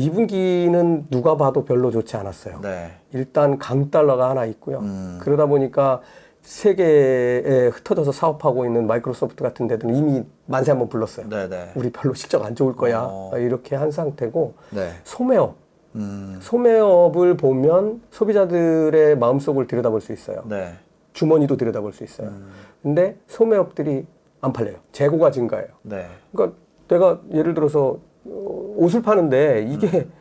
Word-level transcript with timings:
2분기는 0.00 1.04
누가 1.10 1.36
봐도 1.36 1.64
별로 1.64 1.90
좋지 1.90 2.16
않았어요. 2.16 2.60
네. 2.62 2.92
일단 3.12 3.58
강달러가 3.58 4.30
하나 4.30 4.44
있고요. 4.46 4.78
음. 4.80 5.18
그러다 5.20 5.46
보니까 5.46 6.00
세계에 6.42 7.68
흩어져서 7.68 8.12
사업하고 8.12 8.64
있는 8.64 8.86
마이크로소프트 8.86 9.42
같은 9.44 9.66
데들은 9.68 9.94
이미 9.94 10.22
만세 10.46 10.70
한번 10.72 10.88
불렀어요. 10.88 11.28
네네. 11.28 11.48
네. 11.48 11.72
우리 11.74 11.90
별로 11.90 12.14
실적 12.14 12.44
안 12.44 12.54
좋을 12.54 12.74
거야. 12.74 13.02
어. 13.08 13.32
이렇게 13.36 13.76
한 13.76 13.90
상태고 13.90 14.54
네. 14.70 14.90
소매업. 15.04 15.56
음. 15.96 16.38
소매업을 16.40 17.36
보면 17.36 18.00
소비자들의 18.10 19.18
마음속을 19.18 19.66
들여다볼 19.66 20.00
수 20.00 20.12
있어요. 20.12 20.42
네. 20.48 20.72
주머니도 21.12 21.56
들여다볼 21.56 21.92
수 21.92 22.04
있어요. 22.04 22.28
음. 22.28 22.48
근데 22.82 23.16
소매업들이 23.26 24.06
안 24.40 24.52
팔려요. 24.52 24.76
재고가 24.92 25.32
증가해요. 25.32 25.68
네. 25.82 26.06
그러니까 26.32 26.56
내가 26.88 27.18
예를 27.32 27.54
들어서 27.54 27.98
옷을 28.24 29.02
파는데 29.02 29.66
이게 29.70 29.98
음. 29.98 30.12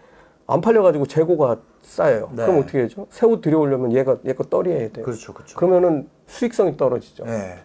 안 0.47 0.61
팔려가지고 0.61 1.05
재고가 1.05 1.57
쌓여요. 1.81 2.29
네. 2.33 2.45
그럼 2.45 2.59
어떻게 2.61 2.81
되죠? 2.81 3.05
새옷 3.09 3.41
들여오려면 3.41 3.93
얘가 3.93 4.17
얘 4.25 4.33
거 4.33 4.43
떨어야 4.43 4.89
돼요. 4.89 5.05
그렇죠, 5.05 5.33
그렇죠. 5.33 5.57
그러면은 5.57 6.07
수익성이 6.27 6.75
떨어지죠. 6.75 7.25
네. 7.25 7.59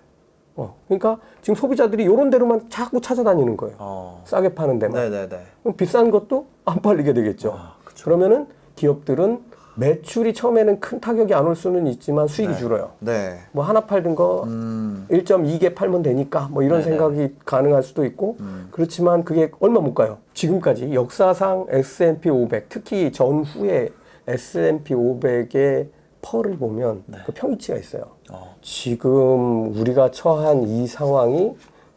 어, 0.57 0.77
그러니까 0.87 1.19
지금 1.43 1.55
소비자들이 1.57 2.07
요런 2.07 2.31
데로만 2.31 2.69
자꾸 2.69 3.01
찾아다니는 3.01 3.57
거예요. 3.57 3.77
어. 3.79 4.23
싸게 4.27 4.55
파는 4.55 4.79
데만. 4.79 4.97
네네네. 5.03 5.29
네, 5.29 5.37
네. 5.37 5.45
그럼 5.63 5.77
비싼 5.77 6.11
것도 6.11 6.47
안 6.67 6.81
팔리게 6.83 7.13
되겠죠. 7.15 7.55
아, 7.59 7.77
그러면은 8.05 8.47
기업들은 8.77 9.41
매출이 9.77 10.35
처음에는 10.35 10.81
큰 10.81 11.01
타격이 11.01 11.33
안 11.33 11.45
올 11.45 11.55
수는 11.55 11.87
있지만 11.89 12.27
수익이 12.27 12.55
네. 12.55 12.59
줄어요. 12.59 12.93
네. 13.01 13.37
뭐 13.53 13.63
하나 13.65 13.83
팔던 13.85 14.15
거 14.15 14.45
음. 14.47 15.07
1.2개 15.11 15.75
팔면 15.75 16.03
되니까 16.03 16.49
뭐 16.51 16.63
이런 16.63 16.79
네 16.79 16.85
생각이 16.87 17.35
가능할 17.45 17.83
수도 17.83 18.07
있고 18.07 18.39
음. 18.41 18.69
그렇지만 18.71 19.25
그게 19.25 19.51
얼마 19.61 19.79
못 19.81 19.93
가요. 19.93 20.17
지금까지 20.33 20.95
역사상 20.95 21.67
S&P 21.69 22.31
500 22.31 22.71
특히 22.71 23.13
전후에 23.13 23.91
S&P 24.27 24.95
500의 24.95 25.89
펄을 26.23 26.57
보면 26.57 27.03
네. 27.05 27.19
그 27.27 27.33
평균치가 27.33 27.77
있어요. 27.77 28.05
어. 28.33 28.55
지금 28.63 29.77
우리가 29.79 30.13
처한 30.13 30.63
이 30.63 30.87
상황이 30.87 31.53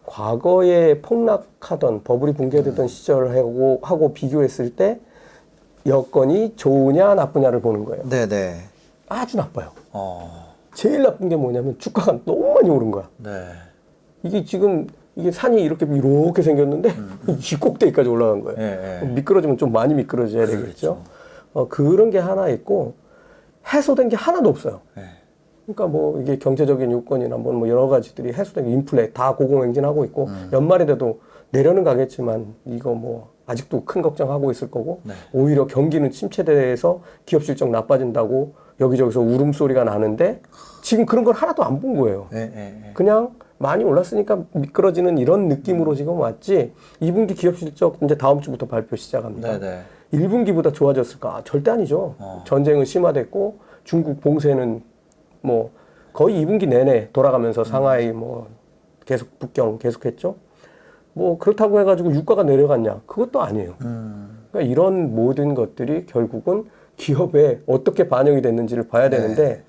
과거에 0.05 1.01
폭락하던 1.01 2.03
버블이 2.03 2.33
붕괴되던 2.33 2.83
음. 2.85 2.87
시절하고 2.89 3.79
하고 3.81 4.11
비교했을 4.13 4.75
때 4.75 4.99
여건이 5.87 6.55
좋으냐 6.57 7.15
나쁘냐를 7.15 7.61
보는 7.61 7.85
거예요. 7.85 8.07
네네. 8.07 8.55
아주 9.07 9.37
나빠요. 9.37 9.71
어. 9.93 10.47
제일 10.73 11.01
나쁜 11.01 11.29
게 11.29 11.35
뭐냐면 11.35 11.77
주가가 11.79 12.19
너무 12.25 12.53
많이 12.53 12.69
오른 12.69 12.91
거야. 12.91 13.07
네. 13.23 13.29
이게 14.21 14.43
지금 14.43 14.85
이게 15.15 15.31
산이 15.31 15.61
이렇게 15.61 15.87
이렇게 15.89 16.41
생겼는데 16.43 16.89
음, 16.89 17.19
음. 17.29 17.39
이 17.39 17.55
꼭대기까지 17.55 18.07
올라간 18.07 18.41
거예요. 18.41 18.59
예, 18.61 18.99
예. 19.01 19.05
미끄러지면 19.07 19.57
좀 19.57 19.71
많이 19.71 19.93
미끄러져야 19.95 20.45
그렇죠. 20.45 20.61
되겠죠. 20.63 21.01
어, 21.53 21.67
그런 21.69 22.11
게 22.11 22.19
하나 22.19 22.49
있고 22.49 22.93
해소된 23.73 24.09
게 24.09 24.15
하나도 24.15 24.49
없어요. 24.49 24.81
예. 24.97 25.01
그러니까 25.65 25.87
뭐 25.87 26.21
이게 26.21 26.37
경제적인 26.37 26.91
요건이나 26.91 27.37
뭐, 27.37 27.51
뭐 27.53 27.67
여러 27.67 27.87
가지들이 27.87 28.33
해소된 28.33 28.65
게 28.65 28.71
인플레 28.71 29.09
다 29.11 29.35
고공행진하고 29.35 30.05
있고 30.05 30.25
음. 30.27 30.49
연말이 30.53 30.85
돼도 30.85 31.19
내려는 31.51 31.83
가겠지만 31.83 32.53
이거 32.65 32.93
뭐 32.93 33.29
아직도 33.47 33.85
큰 33.85 34.01
걱정하고 34.01 34.51
있을 34.51 34.69
거고 34.69 34.99
네. 35.03 35.13
오히려 35.33 35.65
경기는 35.65 36.11
침체돼서 36.11 37.01
기업 37.25 37.43
실적 37.43 37.69
나빠진다고 37.69 38.53
여기저기서 38.79 39.21
울음소리가 39.21 39.85
나는데 39.85 40.41
지금 40.83 41.05
그런 41.05 41.23
걸 41.23 41.33
하나도 41.33 41.63
안 41.63 41.77
본 41.79 41.97
거예요. 41.97 42.27
네, 42.31 42.49
네, 42.49 42.79
네. 42.81 42.91
그냥 42.93 43.35
많이 43.59 43.83
올랐으니까 43.83 44.43
미끄러지는 44.51 45.17
이런 45.17 45.47
느낌으로 45.47 45.91
음. 45.91 45.95
지금 45.95 46.13
왔지 46.19 46.73
2분기 47.01 47.35
기업 47.37 47.57
실적 47.57 47.97
이제 48.03 48.17
다음 48.17 48.41
주부터 48.41 48.67
발표 48.67 48.95
시작합니다. 48.95 49.59
네, 49.59 49.59
네. 49.59 49.81
1분기보다 50.19 50.73
좋아졌을까? 50.73 51.29
아, 51.37 51.41
절대 51.43 51.71
아니죠. 51.71 52.15
어. 52.19 52.43
전쟁은 52.45 52.85
심화됐고 52.85 53.59
중국 53.83 54.19
봉쇄는 54.21 54.81
뭐 55.41 55.71
거의 56.13 56.43
2분기 56.43 56.67
내내 56.67 57.09
돌아가면서 57.13 57.63
상하이 57.63 58.09
음. 58.09 58.17
뭐 58.19 58.47
계속 59.05 59.39
북경 59.39 59.77
계속했죠. 59.79 60.35
뭐 61.17 61.37
그렇다고 61.39 61.79
해가지고 61.79 62.13
유가가 62.13 62.43
내려갔냐? 62.43 63.01
그것도 63.07 63.41
아니에요. 63.41 63.73
음. 63.81 64.27
그러니까 64.51 64.71
이런 64.71 65.15
모든 65.15 65.55
것들이 65.55 66.05
결국은 66.05 66.65
기업에 66.95 67.59
어떻게 67.65 68.07
반영이 68.07 68.41
됐는지를 68.43 68.87
봐야 68.87 69.09
네. 69.09 69.17
되는데 69.17 69.63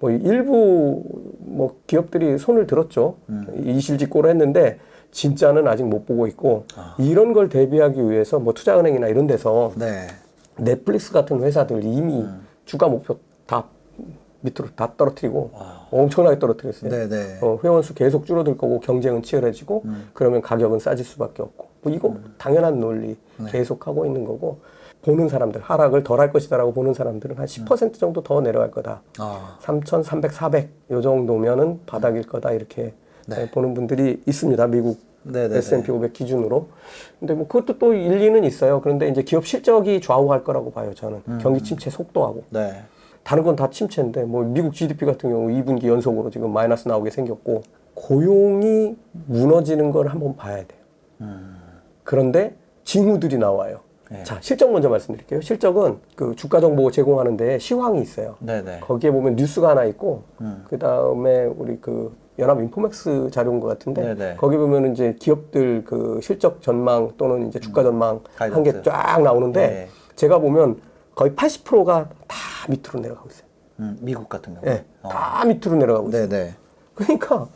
뭐 0.00 0.10
일부 0.10 1.02
뭐 1.38 1.76
기업들이 1.86 2.36
손을 2.38 2.66
들었죠. 2.66 3.16
음. 3.30 3.46
이실직고를 3.64 4.30
했는데 4.30 4.78
진짜는 5.12 5.66
아직 5.66 5.84
못 5.84 6.04
보고 6.06 6.26
있고 6.26 6.66
아. 6.76 6.94
이런 6.98 7.32
걸 7.32 7.48
대비하기 7.48 8.10
위해서 8.10 8.38
뭐 8.38 8.52
투자은행이나 8.52 9.08
이런 9.08 9.26
데서 9.26 9.72
네. 9.76 10.06
넷플릭스 10.58 11.12
같은 11.12 11.42
회사들 11.42 11.82
이미 11.84 12.20
음. 12.20 12.46
주가 12.66 12.88
목표 12.88 13.16
다 13.46 13.64
밑으로 14.42 14.68
다 14.76 14.92
떨어뜨리고 14.96 15.50
아. 15.54 15.86
엄청나게 15.90 16.38
떨어뜨렸어요. 16.38 16.90
네네. 16.90 17.06
네. 17.08 17.38
어, 17.40 17.58
회원 17.64 17.82
수 17.82 17.94
계속 17.94 18.26
줄어들 18.26 18.56
거고 18.56 18.80
경쟁은 18.80 19.22
치열해지고 19.22 19.82
음. 19.84 20.10
그러면 20.12 20.42
가격은 20.42 20.78
싸질 20.80 21.04
수밖에 21.06 21.42
없고 21.42 21.66
뭐 21.82 21.92
이거 21.92 22.08
음. 22.08 22.34
당연한 22.38 22.78
논리 22.80 23.16
네. 23.38 23.50
계속 23.50 23.86
하고 23.86 24.04
있는 24.04 24.24
거고 24.24 24.58
보는 25.02 25.28
사람들 25.28 25.60
하락을 25.62 26.04
덜 26.04 26.20
할 26.20 26.32
것이다라고 26.32 26.72
보는 26.74 26.94
사람들은 26.94 27.36
한 27.38 27.46
10% 27.46 27.82
음. 27.82 27.92
정도 27.92 28.22
더 28.22 28.40
내려갈 28.40 28.70
거다. 28.70 29.00
아. 29.18 29.58
3,300, 29.62 30.32
400 30.32 30.68
요 30.90 31.00
정도면은 31.00 31.80
바닥일 31.86 32.24
거다 32.28 32.52
이렇게 32.52 32.94
네. 33.26 33.36
네 33.36 33.50
보는 33.50 33.74
분들이 33.74 34.22
있습니다. 34.26 34.66
미국 34.68 34.98
네네네. 35.24 35.58
S&P 35.58 35.90
500 35.90 36.12
기준으로. 36.12 36.68
근데 37.18 37.34
뭐 37.34 37.46
그것도 37.46 37.78
또 37.78 37.92
일리는 37.94 38.42
있어요. 38.44 38.80
그런데 38.80 39.08
이제 39.08 39.22
기업 39.22 39.46
실적이 39.46 40.00
좌우할 40.00 40.42
거라고 40.42 40.72
봐요. 40.72 40.92
저는 40.94 41.22
음. 41.28 41.38
경기 41.42 41.62
침체 41.62 41.90
속도하고. 41.90 42.44
네. 42.50 42.82
다른 43.24 43.44
건 43.44 43.56
다 43.56 43.68
침체인데 43.70 44.24
뭐 44.24 44.42
미국 44.42 44.72
GDP 44.74 45.04
같은 45.06 45.30
경우 45.30 45.48
2분기 45.48 45.86
연속으로 45.86 46.30
지금 46.30 46.52
마이너스 46.52 46.88
나오게 46.88 47.10
생겼고 47.10 47.62
고용이 47.94 48.96
무너지는 49.26 49.90
걸 49.92 50.08
한번 50.08 50.36
봐야 50.36 50.56
돼요. 50.56 50.78
음. 51.20 51.56
그런데 52.04 52.56
징후들이 52.84 53.36
나와요. 53.38 53.80
네. 54.10 54.22
자 54.24 54.38
실적 54.40 54.72
먼저 54.72 54.88
말씀드릴게요. 54.88 55.40
실적은 55.42 55.98
그 56.16 56.34
주가 56.34 56.60
정보 56.60 56.90
제공하는데 56.90 57.58
시황이 57.58 58.00
있어요. 58.02 58.36
네네. 58.40 58.80
거기에 58.80 59.10
보면 59.10 59.36
뉴스가 59.36 59.68
하나 59.70 59.84
있고 59.84 60.22
음. 60.40 60.64
그 60.68 60.78
다음에 60.78 61.44
우리 61.44 61.78
그 61.80 62.14
연합 62.38 62.58
인포맥스 62.60 63.28
자료인 63.30 63.60
것 63.60 63.68
같은데 63.68 64.14
네네. 64.14 64.36
거기 64.36 64.56
보면 64.56 64.92
이제 64.92 65.14
기업들 65.20 65.84
그 65.84 66.18
실적 66.22 66.60
전망 66.62 67.10
또는 67.18 67.46
이제 67.48 67.60
주가 67.60 67.82
음. 67.82 67.86
전망 67.86 68.16
음. 68.16 68.52
한게 68.54 68.82
쫙 68.82 69.22
나오는데 69.22 69.66
네. 69.66 69.88
제가 70.16 70.38
보면 70.38 70.80
거의 71.14 71.32
80%가 71.32 72.08
다 72.26 72.36
밑으로 72.68 73.00
내려가고 73.00 73.28
있어요. 73.30 73.46
음, 73.80 73.98
미국 74.00 74.28
같은 74.28 74.54
경우. 74.54 74.66
예, 74.66 74.84
어. 75.02 75.08
다 75.08 75.44
밑으로 75.44 75.76
내려가고 75.76 76.08
있어요. 76.08 76.28
네네. 76.28 76.44
네. 76.44 76.54
그러니까 76.94 77.48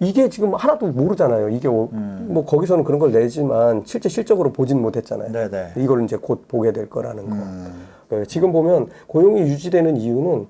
이게 0.00 0.28
지금 0.28 0.54
하나도 0.54 0.88
모르잖아요. 0.88 1.48
이게 1.50 1.68
뭐, 1.68 1.88
음. 1.92 2.26
뭐 2.28 2.44
거기서는 2.44 2.82
그런 2.84 2.98
걸 2.98 3.12
내지만 3.12 3.82
실제 3.86 4.08
실적으로 4.08 4.52
보진 4.52 4.82
못했잖아요. 4.82 5.30
네네. 5.32 5.50
네. 5.50 5.72
이걸 5.76 6.02
이제 6.04 6.16
곧 6.16 6.46
보게 6.48 6.72
될 6.72 6.90
거라는 6.90 7.28
거. 7.30 7.36
음. 7.36 7.86
예, 8.12 8.24
지금 8.24 8.52
보면 8.52 8.88
고용이 9.28 9.40
유지되는 9.42 9.96
이유는 9.96 10.46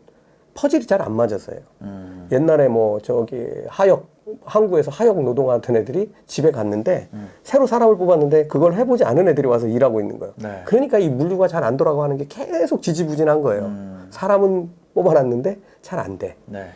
퍼즐이 0.55 0.85
잘 0.87 1.03
안 1.03 1.13
맞아서요. 1.13 1.59
음. 1.83 2.29
옛날에 2.33 2.69
뭐 2.69 3.01
저기 3.01 3.47
하역 3.69 4.12
한국에서 4.45 4.91
하역 4.91 5.23
노동하던 5.23 5.77
애들이 5.77 6.11
집에 6.27 6.51
갔는데 6.51 7.09
음. 7.13 7.29
새로 7.43 7.67
사람을 7.67 7.97
뽑았는데 7.97 8.47
그걸 8.47 8.75
해보지 8.75 9.05
않은 9.05 9.29
애들이 9.29 9.47
와서 9.49 9.67
일하고 9.67 10.01
있는 10.01 10.19
거예요. 10.19 10.33
네. 10.37 10.63
그러니까 10.65 10.99
이 10.99 11.09
물류가 11.09 11.49
잘 11.49 11.65
안돌아가는게 11.65 12.27
계속 12.29 12.83
지지부진한 12.83 13.43
거예요. 13.43 13.65
음. 13.65 14.07
사람은 14.11 14.71
뽑아놨는데 14.95 15.59
잘 15.83 15.99
안 15.99 16.19
돼. 16.19 16.37
네. 16.47 16.67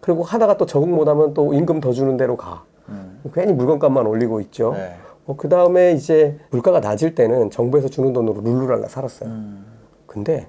그리고 0.00 0.22
하다가 0.22 0.56
또 0.58 0.66
적응 0.66 0.92
못하면 0.94 1.34
또 1.34 1.52
임금 1.54 1.80
더 1.80 1.92
주는 1.92 2.16
대로 2.16 2.36
가. 2.36 2.64
음. 2.88 3.20
괜히 3.34 3.52
물건값만 3.52 4.06
올리고 4.06 4.40
있죠. 4.42 4.72
네. 4.74 4.94
어, 5.26 5.36
그 5.36 5.48
다음에 5.48 5.92
이제 5.92 6.36
물가가 6.50 6.78
낮을 6.80 7.14
때는 7.16 7.50
정부에서 7.50 7.88
주는 7.88 8.12
돈으로 8.12 8.40
룰루랄라 8.42 8.88
살았어요. 8.88 9.28
음. 9.28 9.66
근데 10.06 10.46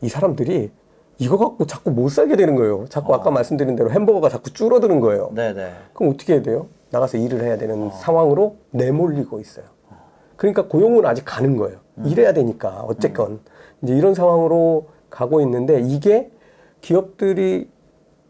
이 0.00 0.08
사람들이 0.08 0.70
이거 1.18 1.38
갖고 1.38 1.66
자꾸 1.66 1.90
못 1.90 2.10
살게 2.10 2.36
되는 2.36 2.54
거예요. 2.56 2.86
자꾸 2.88 3.14
아까 3.14 3.30
아. 3.30 3.32
말씀드린 3.32 3.74
대로 3.76 3.90
햄버거가 3.90 4.28
자꾸 4.28 4.52
줄어드는 4.52 5.00
거예요. 5.00 5.30
네네. 5.34 5.68
그럼 5.94 6.12
어떻게 6.12 6.34
해야 6.34 6.42
돼요? 6.42 6.66
나가서 6.90 7.16
일을 7.18 7.42
해야 7.42 7.56
되는 7.56 7.86
어. 7.86 7.90
상황으로 7.90 8.56
내몰리고 8.70 9.40
있어요. 9.40 9.64
그러니까 10.36 10.66
고용은 10.66 11.06
아직 11.06 11.24
가는 11.24 11.56
거예요. 11.56 11.78
음. 11.98 12.06
일해야 12.06 12.32
되니까 12.34 12.84
어쨌건 12.86 13.32
음. 13.32 13.40
이제 13.82 13.94
이런 13.96 14.12
상황으로 14.14 14.86
가고 15.08 15.40
있는데 15.40 15.80
이게 15.80 16.30
기업들이 16.82 17.68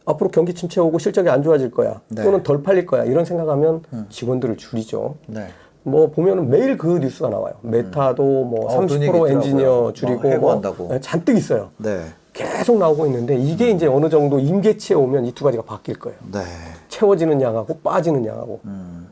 앞으로 0.05 0.31
경기 0.31 0.55
침체 0.55 0.81
오고 0.81 1.01
실적이 1.01 1.31
안 1.31 1.43
좋아질 1.43 1.73
거야 1.73 2.01
네. 2.11 2.23
또는 2.23 2.45
덜 2.45 2.63
팔릴 2.63 2.87
거야 2.87 3.03
이런 3.05 3.25
생각하면 3.25 3.83
음. 3.93 4.07
직원들을 4.09 4.57
줄이죠. 4.57 5.17
네. 5.27 5.49
뭐 5.83 6.11
보면은 6.11 6.49
매일 6.49 6.79
그 6.79 6.99
뉴스가 6.99 7.29
나와요. 7.29 7.55
메타도 7.63 8.23
뭐 8.23 8.67
어, 8.73 8.81
눈이 8.83 9.09
30%있 9.09 9.33
엔지니어 9.33 9.83
어, 9.87 9.93
줄이고 9.93 10.37
뭐 10.39 10.63
네, 10.89 11.01
잔뜩 11.01 11.37
있어요. 11.37 11.71
네. 11.79 12.03
계속 12.37 12.79
나오고 12.79 13.07
있는데 13.07 13.35
이게 13.39 13.71
이제 13.71 13.87
어느 13.87 14.11
정도 14.11 14.39
임계치에 14.39 14.95
오면 14.97 15.25
이 15.27 15.33
두 15.33 15.45
가지가 15.45 15.65
바뀔 15.65 15.99
거예요. 15.99 16.19
네. 16.33 16.41
채워지는 16.89 17.41
양하고 17.41 17.79
빠지는 17.81 18.25
양하고. 18.27 18.61
음. 18.65 19.09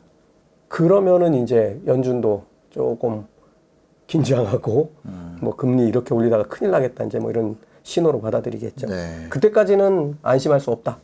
그러면은 0.67 1.33
이제 1.35 1.79
연준도 1.85 2.43
조금 2.69 3.25
긴장하고 4.07 4.91
음. 5.05 5.37
뭐 5.41 5.55
금리 5.55 5.87
이렇게 5.87 6.13
올리다가 6.13 6.43
큰일 6.47 6.71
나겠다 6.71 7.03
이제 7.05 7.17
뭐 7.19 7.31
이런 7.31 7.57
신호로 7.83 8.21
받아들이겠죠. 8.21 8.87
네. 8.87 9.27
그때까지는 9.29 10.17
안심할 10.21 10.59
수 10.59 10.71
없다. 10.71 10.97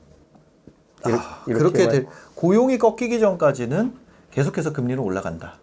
아, 1.04 1.10
이렇, 1.10 1.18
아, 1.20 1.44
그렇게 1.46 1.88
될 1.88 2.08
고용이 2.36 2.78
꺾이기 2.78 3.20
전까지는 3.20 3.94
계속해서 4.32 4.74
금리는 4.74 5.02
올라간다. 5.02 5.56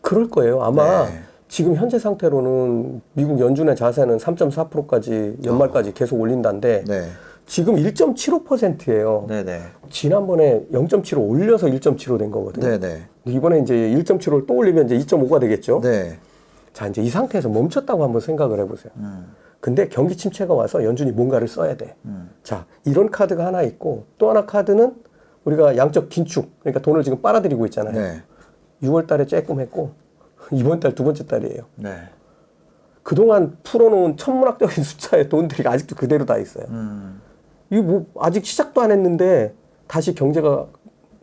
그럴 0.00 0.28
거예요. 0.28 0.62
아마 0.62 1.06
네. 1.08 1.22
지금 1.48 1.74
현재 1.74 1.98
상태로는 1.98 3.00
미국 3.14 3.40
연준의 3.40 3.74
자세는 3.74 4.18
3.4%까지 4.18 5.38
연말까지 5.44 5.90
어. 5.90 5.92
계속 5.94 6.20
올린다는데 6.20 6.84
네. 6.86 7.04
지금 7.46 7.76
1.75%예요. 7.76 9.24
네네. 9.28 9.60
지난번에 9.88 10.66
0.75 10.70 11.26
올려서 11.28 11.66
1.75 11.68 12.18
된 12.18 12.30
거거든요. 12.30 12.66
네네. 12.66 12.78
네. 13.24 13.32
이번에 13.32 13.60
이제 13.60 13.74
1.75를 13.74 14.46
또 14.46 14.54
올리면 14.54 14.90
이제 14.90 14.98
2.5가 14.98 15.40
되겠죠. 15.40 15.80
네. 15.82 16.18
자 16.74 16.86
이제 16.86 17.00
이 17.00 17.08
상태에서 17.08 17.48
멈췄다고 17.48 18.04
한번 18.04 18.20
생각을 18.20 18.60
해보세요. 18.60 18.92
음. 18.98 19.32
근데 19.60 19.88
경기 19.88 20.16
침체가 20.16 20.52
와서 20.52 20.84
연준이 20.84 21.10
뭔가를 21.12 21.48
써야 21.48 21.76
돼. 21.76 21.94
음. 22.04 22.28
자 22.42 22.66
이런 22.84 23.10
카드가 23.10 23.46
하나 23.46 23.62
있고 23.62 24.04
또 24.18 24.28
하나 24.28 24.44
카드는 24.44 24.94
우리가 25.46 25.78
양적 25.78 26.10
긴축 26.10 26.60
그러니까 26.60 26.82
돈을 26.82 27.02
지금 27.02 27.22
빨아들이고 27.22 27.64
있잖아요. 27.66 27.94
네. 27.94 28.22
6월달에 28.86 29.26
쬐끔 29.26 29.58
했고 29.58 29.92
이번 30.52 30.80
달 30.80 30.94
두 30.94 31.04
번째 31.04 31.26
달이에요. 31.26 31.62
네. 31.76 31.94
그동안 33.02 33.56
풀어놓은 33.62 34.16
천문학적인 34.16 34.82
숫자의 34.84 35.28
돈들이 35.28 35.66
아직도 35.66 35.96
그대로 35.96 36.24
다 36.24 36.36
있어요. 36.38 36.64
음. 36.68 37.20
이거 37.70 37.82
뭐 37.82 38.06
아직 38.20 38.44
시작도 38.44 38.80
안 38.80 38.90
했는데 38.90 39.54
다시 39.86 40.14
경제가 40.14 40.66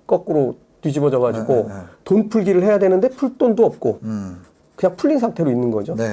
거꾸로 0.07 0.57
뒤집어져 0.81 1.19
가지고 1.19 1.53
네, 1.53 1.61
네, 1.63 1.67
네. 1.69 1.73
돈 2.03 2.29
풀기를 2.29 2.63
해야 2.63 2.77
되는데 2.79 3.09
풀 3.09 3.37
돈도 3.37 3.65
없고 3.65 3.99
음. 4.03 4.41
그냥 4.75 4.95
풀린 4.95 5.19
상태로 5.19 5.49
있는 5.49 5.71
거죠. 5.71 5.95
네. 5.95 6.05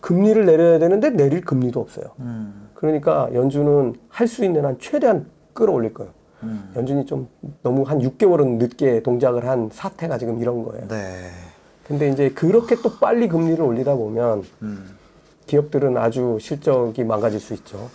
금리를 0.00 0.44
내려야 0.46 0.78
되는데 0.78 1.10
내릴 1.10 1.42
금리도 1.42 1.80
없어요. 1.80 2.06
음. 2.20 2.68
그러니까 2.74 3.28
연준은 3.34 3.94
할 4.08 4.26
수 4.28 4.44
있는 4.44 4.64
한 4.64 4.76
최대한 4.78 5.26
끌어올릴 5.52 5.92
거예요. 5.94 6.12
음. 6.42 6.70
연준이 6.76 7.04
좀 7.06 7.28
너무 7.62 7.82
한 7.82 7.98
6개월은 7.98 8.56
늦게 8.58 9.02
동작을 9.02 9.46
한 9.48 9.70
사태가 9.72 10.16
지금 10.18 10.38
이런 10.40 10.62
거예요. 10.62 10.86
네. 10.88 11.28
근데 11.86 12.08
이제 12.08 12.30
그렇게 12.30 12.76
또 12.76 12.98
빨리 12.98 13.28
금리를 13.28 13.62
올리다 13.62 13.94
보면 13.94 14.42
음. 14.62 14.96
기업들은 15.46 15.96
아주 15.98 16.38
실적이 16.40 17.04
망가질 17.04 17.38
수 17.38 17.54
있죠. 17.54 17.88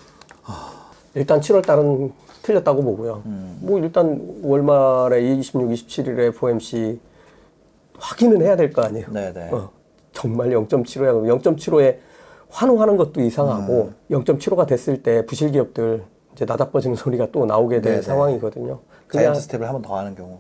일단 1.16 1.40
7월 1.42 1.66
달은 1.66 2.14
틀렸다고 2.44 2.84
보고요. 2.84 3.24
음. 3.26 3.58
뭐 3.62 3.80
일단 3.80 4.40
월말에 4.44 5.22
26, 5.40 5.70
27일에 5.72 6.28
FOMC 6.28 7.00
확인은 7.98 8.44
해야 8.44 8.56
될 8.56 8.72
거 8.72 8.84
아니에요. 8.84 9.08
네네. 9.12 9.34
네. 9.34 9.50
어, 9.52 9.72
정말 10.14 10.52
0.75야. 10.52 11.42
0.75에 11.42 11.98
환호하는 12.50 12.96
것도 12.96 13.22
이상하고 13.22 13.92
음. 14.12 14.24
0.75가 14.24 14.68
됐을 14.68 15.02
때 15.02 15.26
부실 15.26 15.52
기업들 15.52 16.04
이제 16.36 16.46
나다빠지는 16.46 16.96
소리가 16.96 17.28
또 17.32 17.44
나오게 17.46 17.78
될 17.82 17.94
네네. 17.94 17.96
네. 17.98 18.02
상황이거든요. 18.04 18.80
그냥 19.08 19.34
스텝을 19.34 19.66
한 19.68 19.74
번 19.74 19.82
더 19.82 19.98
하는 19.98 20.14
경우. 20.14 20.38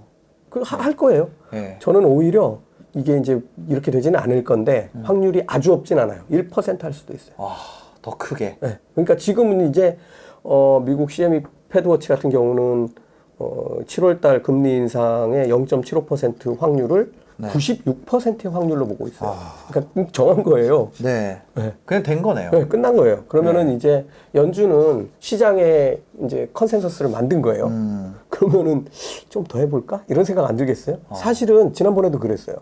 그할 0.49 0.95
거예요. 0.95 1.29
네. 1.51 1.77
저는 1.81 2.05
오히려 2.05 2.59
이게 2.95 3.17
이제 3.17 3.41
이렇게 3.67 3.91
되지는 3.91 4.19
않을 4.19 4.43
건데 4.43 4.89
음. 4.95 5.01
확률이 5.05 5.43
아주 5.47 5.73
없진 5.73 5.99
않아요. 5.99 6.21
1%할 6.31 6.91
수도 6.93 7.13
있어요. 7.13 7.35
아, 7.37 7.55
더 8.01 8.15
크게. 8.17 8.57
네. 8.59 8.79
그러니까 8.93 9.15
지금은 9.17 9.69
이제 9.69 9.97
어, 10.43 10.81
미국 10.85 11.11
CME 11.11 11.41
패드워치 11.69 12.07
같은 12.07 12.29
경우는 12.29 12.89
어, 13.37 13.79
7월 13.85 14.21
달 14.21 14.41
금리 14.41 14.75
인상의 14.75 15.47
0.75% 15.47 16.57
확률을 16.59 17.11
네. 17.37 17.47
96%의 17.47 18.51
확률로 18.51 18.85
보고 18.85 19.07
있어요. 19.07 19.29
아... 19.31 19.55
그러니까 19.69 20.11
정한 20.11 20.43
거예요. 20.43 20.91
네. 21.01 21.41
네. 21.55 21.71
그냥 21.85 22.03
된 22.03 22.21
거네요. 22.21 22.51
네, 22.51 22.65
끝난 22.67 22.97
거예요. 22.97 23.23
그러면은 23.29 23.67
네. 23.67 23.75
이제 23.75 24.05
연준은 24.35 25.07
시장에 25.19 25.99
이제 26.25 26.49
컨센서스를 26.51 27.09
만든 27.09 27.41
거예요. 27.41 27.67
음... 27.67 28.13
그러면은 28.29 28.85
좀 29.29 29.45
더 29.45 29.59
해볼까? 29.59 30.03
이런 30.09 30.25
생각 30.25 30.49
안 30.49 30.57
들겠어요? 30.57 30.97
어... 31.07 31.15
사실은 31.15 31.71
지난번에도 31.71 32.19
그랬어요. 32.19 32.57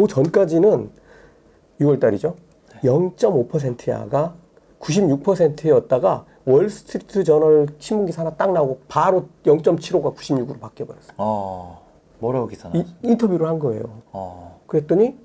그 0.00 0.06
전까지는 0.08 0.90
6월달이죠. 1.80 2.34
0.5%야가 2.82 4.34
96%였다가 4.80 6.24
월스트리트 6.46 7.24
저널 7.24 7.68
신문 7.78 8.06
기사 8.06 8.24
나딱 8.24 8.52
나오고 8.52 8.80
바로 8.88 9.26
0.75가 9.44 10.14
96으로 10.14 10.58
바뀌어버렸어요. 10.58 11.14
어, 11.18 11.82
뭐라고 12.18 12.46
기사 12.46 12.70
나 12.70 12.82
인터뷰를 13.02 13.46
한 13.46 13.58
거예요. 13.58 13.84
어. 14.12 14.60
그랬더니 14.66 15.16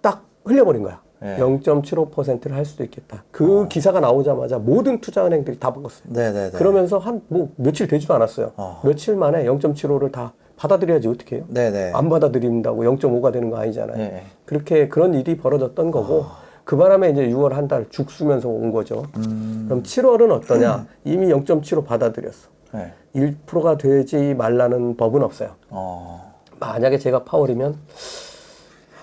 딱 0.00 0.24
흘려버린 0.44 0.82
거야. 0.84 1.00
네. 1.20 1.36
예. 1.38 1.42
0.75%를 1.42 2.56
할 2.56 2.64
수도 2.64 2.82
있겠다. 2.84 3.24
그 3.30 3.62
어. 3.62 3.68
기사가 3.68 3.98
나오자마자 4.00 4.58
모든 4.58 5.00
투자은행들이 5.00 5.58
다 5.58 5.72
바꿨어요. 5.72 6.12
네네네. 6.12 6.32
네, 6.32 6.50
네. 6.50 6.56
그러면서 6.58 6.98
한 6.98 7.20
뭐 7.28 7.50
며칠 7.56 7.86
되지도 7.88 8.12
않았어요. 8.14 8.52
어. 8.56 8.80
며칠 8.84 9.14
만에 9.16 9.44
0.75를 9.44 10.10
다 10.12 10.32
받아들여야지 10.56 11.08
어떻게 11.08 11.36
해요? 11.36 11.44
네네. 11.48 11.70
네. 11.70 11.92
안 11.94 12.08
받아들인다고 12.08 12.84
0.5가 12.84 13.32
되는 13.32 13.50
거 13.50 13.58
아니잖아요. 13.58 13.96
네. 13.96 14.22
그렇게 14.44 14.88
그런 14.88 15.14
일이 15.14 15.36
벌어졌던 15.36 15.90
거고 15.90 16.22
아. 16.24 16.38
그 16.64 16.76
바람에 16.76 17.10
이제 17.10 17.26
6월 17.28 17.52
한 17.52 17.66
달 17.66 17.86
죽수면서 17.90 18.48
온 18.48 18.70
거죠. 18.70 19.04
음. 19.16 19.64
그럼 19.66 19.82
7월은 19.82 20.30
어떠냐? 20.32 20.86
이미 21.04 21.26
0.75 21.26 21.84
받아들였어. 21.84 22.48
네. 22.74 22.92
1%가 23.14 23.76
되지 23.78 24.34
말라는 24.34 24.96
법은 24.96 25.22
없어요. 25.22 25.50
어. 25.70 26.32
만약에 26.60 26.98
제가 26.98 27.24
파월이면 27.24 27.76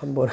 한번 0.00 0.28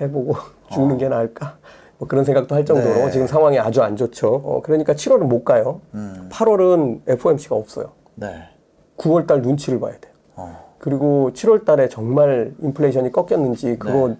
해보고 0.00 0.34
아. 0.34 0.74
죽는 0.74 0.94
어. 0.94 0.98
게 0.98 1.08
나을까? 1.08 1.56
뭐 1.98 2.08
그런 2.08 2.24
생각도 2.24 2.54
할 2.54 2.64
정도로 2.64 2.94
네. 2.94 3.10
지금 3.10 3.26
상황이 3.26 3.58
아주 3.58 3.82
안 3.82 3.94
좋죠. 3.94 4.32
어, 4.42 4.62
그러니까 4.64 4.94
7월은 4.94 5.24
못 5.24 5.44
가요. 5.44 5.82
음. 5.92 6.30
8월은 6.32 7.00
FOMC가 7.08 7.54
없어요. 7.56 7.92
네. 8.14 8.44
9월 9.00 9.26
달 9.26 9.40
눈치를 9.42 9.80
봐야 9.80 9.94
돼요. 9.98 10.12
어. 10.36 10.56
그리고 10.78 11.30
7월 11.32 11.64
달에 11.64 11.88
정말 11.88 12.54
인플레이션이 12.60 13.12
꺾였는지 13.12 13.78
그거 13.78 14.08
네. 14.08 14.16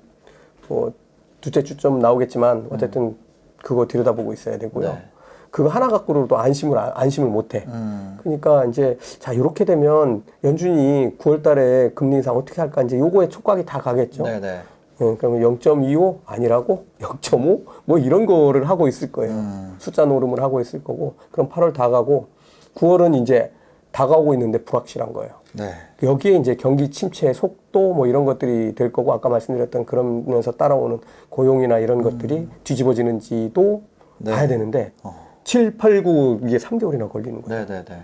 뭐 0.69 0.93
두째 1.41 1.63
주점 1.63 1.99
나오겠지만 1.99 2.69
어쨌든 2.71 3.03
음. 3.03 3.17
그거 3.63 3.87
들여다보고 3.87 4.33
있어야 4.33 4.59
되고요. 4.59 4.89
네. 4.91 5.03
그거 5.51 5.69
하나 5.69 5.89
갖고로도 5.89 6.37
안심을 6.39 6.79
안심을 6.95 7.29
못 7.29 7.55
해. 7.55 7.65
음. 7.67 8.19
그러니까 8.23 8.65
이제 8.67 8.99
자 9.19 9.33
이렇게 9.33 9.65
되면 9.65 10.23
연준이 10.45 11.17
9월달에 11.19 11.95
금리 11.95 12.17
인상 12.17 12.37
어떻게 12.37 12.61
할까 12.61 12.83
이제 12.83 12.99
요거에 12.99 13.29
촉각이 13.29 13.65
다 13.67 13.81
가겠죠. 13.81 14.23
네네. 14.23 14.61
응, 15.03 15.07
네. 15.07 15.13
예, 15.13 15.17
그러면 15.17 15.59
0.25 15.59 16.19
아니라고 16.25 16.85
0.5 17.01 17.63
뭐 17.87 17.99
이런 17.99 18.27
거를 18.27 18.69
하고 18.69 18.87
있을 18.87 19.11
거예요. 19.11 19.33
음. 19.33 19.75
숫자 19.79 20.05
노름을 20.05 20.41
하고 20.41 20.61
있을 20.61 20.85
거고 20.85 21.15
그럼 21.33 21.49
8월 21.49 21.75
다 21.75 21.89
가고 21.91 22.29
9월은 22.77 23.21
이제 23.21 23.51
다가오고 23.93 24.35
있는데 24.35 24.63
불확실한 24.65 25.13
거예요. 25.13 25.33
네. 25.53 25.71
여기에 26.05 26.37
이제 26.37 26.55
경기 26.55 26.91
침체의 26.91 27.35
속도 27.35 27.93
뭐 27.93 28.07
이런 28.07 28.25
것들이 28.25 28.75
될 28.75 28.93
거고 28.93 29.13
아까 29.13 29.29
말씀드렸던 29.29 29.85
그러면서 29.85 30.53
따라오는 30.53 31.01
고용이나 31.29 31.79
이런 31.79 32.03
것들이 32.03 32.39
음. 32.39 32.51
뒤집어지는지도 32.65 33.83
네. 34.19 34.31
봐야 34.31 34.47
되는데 34.47 34.93
어. 35.03 35.29
7, 35.45 35.77
8, 35.77 36.03
9 36.03 36.41
이게 36.45 36.59
3개월이나 36.59 37.11
걸리는 37.11 37.43
거예요. 37.43 37.67
네, 37.67 37.75
네, 37.75 37.85
네. 37.85 37.97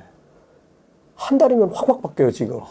한 1.14 1.38
달이면 1.38 1.70
확확 1.70 2.02
바뀌어요 2.02 2.30
지금. 2.30 2.56
어. 2.56 2.66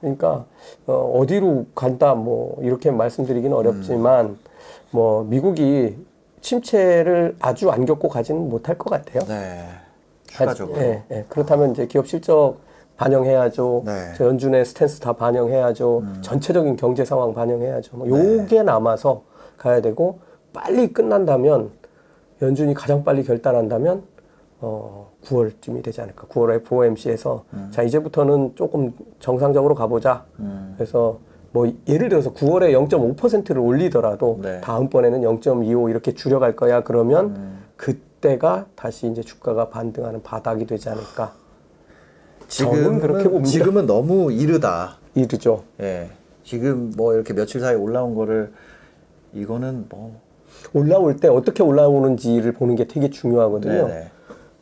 그러니까 0.00 0.46
어, 0.86 0.94
어디로 1.20 1.66
간다 1.74 2.14
뭐 2.14 2.58
이렇게 2.62 2.90
말씀드리기는 2.90 3.56
어렵지만 3.56 4.26
음. 4.26 4.38
뭐 4.90 5.24
미국이 5.24 5.96
침체를 6.40 7.36
아주 7.40 7.70
안 7.70 7.84
겪고 7.84 8.08
가지는 8.08 8.48
못할 8.48 8.76
것 8.78 8.90
같아요. 8.90 9.20
네. 9.26 9.64
추가적으로. 10.32 10.78
예, 10.80 11.02
예. 11.10 11.24
그렇다면 11.28 11.72
이제 11.72 11.86
기업 11.86 12.06
실적 12.08 12.56
반영해야죠. 12.96 13.82
네. 13.84 13.92
저 14.16 14.26
연준의 14.26 14.64
스탠스 14.64 15.00
다 15.00 15.12
반영해야죠. 15.12 15.98
음. 15.98 16.18
전체적인 16.22 16.76
경제 16.76 17.04
상황 17.04 17.34
반영해야죠. 17.34 17.96
뭐 17.96 18.06
네. 18.18 18.36
요게 18.40 18.56
네. 18.58 18.62
남아서 18.62 19.22
가야 19.58 19.80
되고 19.80 20.20
빨리 20.52 20.92
끝난다면 20.92 21.70
연준이 22.42 22.72
가장 22.74 23.04
빨리 23.04 23.24
결단한다면 23.24 24.04
어 24.60 25.10
9월쯤이 25.26 25.82
되지 25.82 26.00
않을까. 26.02 26.26
9월 26.28 26.52
에 26.52 26.56
FOMC에서 26.56 27.44
음. 27.54 27.70
자 27.72 27.82
이제부터는 27.82 28.52
조금 28.54 28.92
정상적으로 29.20 29.74
가보자. 29.74 30.24
음. 30.38 30.74
그래서 30.76 31.18
뭐 31.50 31.70
예를 31.88 32.08
들어서 32.08 32.32
9월에 32.32 32.70
0.5%를 32.88 33.58
올리더라도 33.60 34.38
네. 34.42 34.60
다음번에는 34.62 35.20
0.25 35.22 35.90
이렇게 35.90 36.12
줄여갈 36.14 36.56
거야. 36.56 36.82
그러면 36.82 37.26
음. 37.36 37.62
그 37.76 37.98
그때가 38.22 38.66
다시 38.76 39.08
이제 39.08 39.20
주가가 39.22 39.68
반등하는 39.68 40.22
바닥이 40.22 40.66
되지 40.66 40.88
않을까. 40.88 41.32
지금은 42.48 43.00
그렇게 43.00 43.24
봅니다. 43.24 43.44
지금은 43.50 43.86
너무 43.86 44.30
이르다. 44.30 44.98
이르죠. 45.14 45.64
예. 45.80 46.10
지금 46.44 46.92
뭐 46.96 47.14
이렇게 47.14 47.34
며칠 47.34 47.60
사이 47.60 47.74
올라온 47.74 48.14
거를 48.14 48.52
이거는 49.32 49.86
뭐 49.88 50.20
올라올 50.72 51.16
때 51.16 51.28
어떻게 51.28 51.62
올라오는지를 51.62 52.52
보는 52.52 52.76
게 52.76 52.86
되게 52.86 53.10
중요하거든요. 53.10 53.88
네네. 53.88 54.10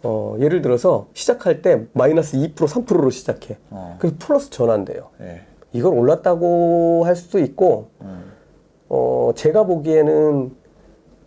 어, 0.02 0.36
예를 0.40 0.62
들어서 0.62 1.08
시작할 1.12 1.60
때 1.62 1.86
마이너스 1.92 2.36
2% 2.38 2.54
3%로 2.54 3.10
시작해. 3.10 3.58
어. 3.70 3.96
그래서 3.98 4.16
플러스 4.18 4.50
전환돼요. 4.50 5.08
예. 5.20 5.42
이걸 5.72 5.92
올랐다고 5.94 7.02
할 7.04 7.14
수도 7.16 7.38
있고 7.38 7.88
음. 8.00 8.32
어, 8.88 9.32
제가 9.36 9.64
보기에는 9.64 10.59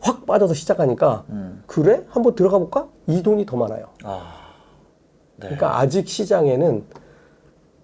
확 0.03 0.25
빠져서 0.25 0.53
시작하니까 0.53 1.24
음. 1.29 1.63
그래 1.65 2.03
한번 2.10 2.36
들어가 2.36 2.60
볼까 2.60 2.88
이 3.07 3.24
돈이 3.24 3.45
더 3.45 3.55
많아요. 3.55 3.88
아, 4.03 4.36
네. 5.38 5.43
그러니까 5.48 5.79
아직 5.79 6.07
시장에는 6.10 6.83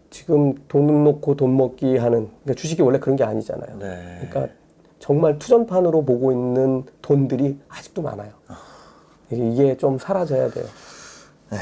지금 0.09 0.55
돈 0.67 1.05
놓고 1.05 1.35
돈 1.37 1.55
먹기 1.55 1.95
하는 1.97 2.29
그러니까 2.43 2.53
주식이 2.59 2.81
원래 2.81 2.99
그런 2.99 3.15
게 3.15 3.23
아니잖아요. 3.23 3.77
네. 3.79 4.27
그러니까 4.29 4.53
정말 4.99 5.39
투전판으로 5.39 6.03
보고 6.03 6.33
있는 6.33 6.83
돈들이 7.01 7.57
아직도 7.69 8.01
많아요. 8.01 8.31
아. 8.47 8.59
이게 9.31 9.77
좀 9.77 9.97
사라져야 9.97 10.49
돼요. 10.49 10.65
네. 11.51 11.57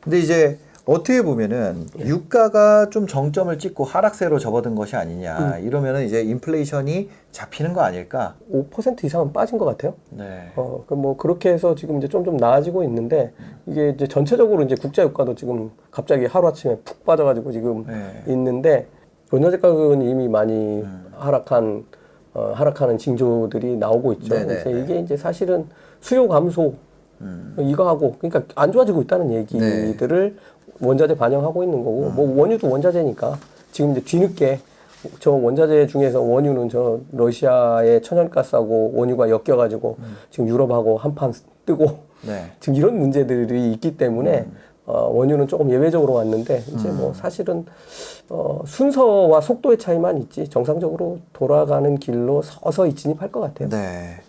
근데 0.00 0.18
이제 0.18 0.58
어떻게 0.86 1.22
보면은 1.22 1.86
예. 1.98 2.04
유가가 2.06 2.90
좀 2.90 3.06
정점을 3.06 3.58
찍고 3.58 3.84
하락세로 3.84 4.38
접어든 4.38 4.74
것이 4.74 4.96
아니냐 4.96 5.38
음. 5.58 5.66
이러면은 5.66 6.04
이제 6.04 6.20
인플레이션이 6.20 7.08
잡히는 7.32 7.72
거 7.72 7.80
아닐까? 7.80 8.34
5% 8.52 9.02
이상은 9.04 9.32
빠진 9.32 9.56
것 9.56 9.64
같아요. 9.64 9.94
네. 10.10 10.52
어, 10.56 10.84
그뭐 10.86 11.16
그러니까 11.16 11.22
그렇게 11.22 11.50
해서 11.52 11.74
지금 11.74 11.98
이제 11.98 12.08
좀 12.08 12.24
좀 12.24 12.38
나아지고 12.38 12.82
있는데 12.84 13.32
음. 13.38 13.56
이게 13.66 13.90
이제 13.90 14.06
전체적으로 14.06 14.62
이제 14.62 14.74
국제 14.80 15.02
유가도 15.02 15.34
지금 15.34 15.70
갑자기 15.90 16.24
하루 16.24 16.48
아침에 16.48 16.76
푹 16.78 17.04
빠져가지고 17.04 17.52
지금 17.52 17.84
네. 17.86 18.22
있는데 18.32 18.86
원자재 19.30 19.58
가격은 19.58 20.00
이미 20.00 20.26
많이 20.28 20.54
음. 20.80 21.06
하락한 21.12 21.84
어, 22.32 22.52
하락하는 22.54 22.96
징조들이 22.96 23.76
나오고 23.76 24.14
있죠. 24.14 24.34
네네. 24.36 24.44
이제 24.60 24.64
네, 24.64 24.72
네. 24.72 24.80
이게 24.80 24.98
이제 25.00 25.18
사실은 25.18 25.66
수요 26.00 26.26
감소 26.26 26.76
음. 27.20 27.54
이거 27.58 27.86
하고 27.88 28.16
그러니까 28.18 28.42
안 28.60 28.72
좋아지고 28.72 29.02
있다는 29.02 29.32
얘기들을 29.32 30.36
네. 30.36 30.86
원자재 30.86 31.16
반영하고 31.16 31.62
있는 31.62 31.78
거고 31.84 32.08
음. 32.08 32.14
뭐 32.14 32.40
원유도 32.42 32.68
원자재니까 32.68 33.38
지금 33.72 33.92
이제 33.92 34.00
뒤늦게 34.02 34.60
저 35.20 35.30
원자재 35.32 35.86
중에서 35.86 36.20
원유는 36.20 36.68
저 36.70 36.98
러시아의 37.12 38.02
천연가스하고 38.02 38.92
원유가 38.94 39.28
엮여가지고 39.28 39.96
음. 39.98 40.16
지금 40.30 40.48
유럽하고 40.48 40.96
한판 40.98 41.32
뜨고 41.66 41.84
네. 42.26 42.52
지금 42.60 42.74
이런 42.74 42.98
문제들이 42.98 43.72
있기 43.74 43.96
때문에 43.96 44.40
음. 44.40 44.56
어, 44.86 45.08
원유는 45.10 45.48
조금 45.48 45.70
예외적으로 45.70 46.12
왔는데 46.14 46.58
이제 46.66 46.88
뭐 46.88 46.90
음. 46.92 46.96
뭐 46.98 47.14
사실은 47.14 47.64
어, 48.28 48.60
순서와 48.66 49.40
속도의 49.40 49.78
차이만 49.78 50.18
있지 50.18 50.48
정상적으로 50.48 51.18
돌아가는 51.32 51.94
길로 51.96 52.42
서서히 52.42 52.94
진입할 52.94 53.32
것 53.32 53.40
같아요. 53.40 53.70
네. 53.70 54.20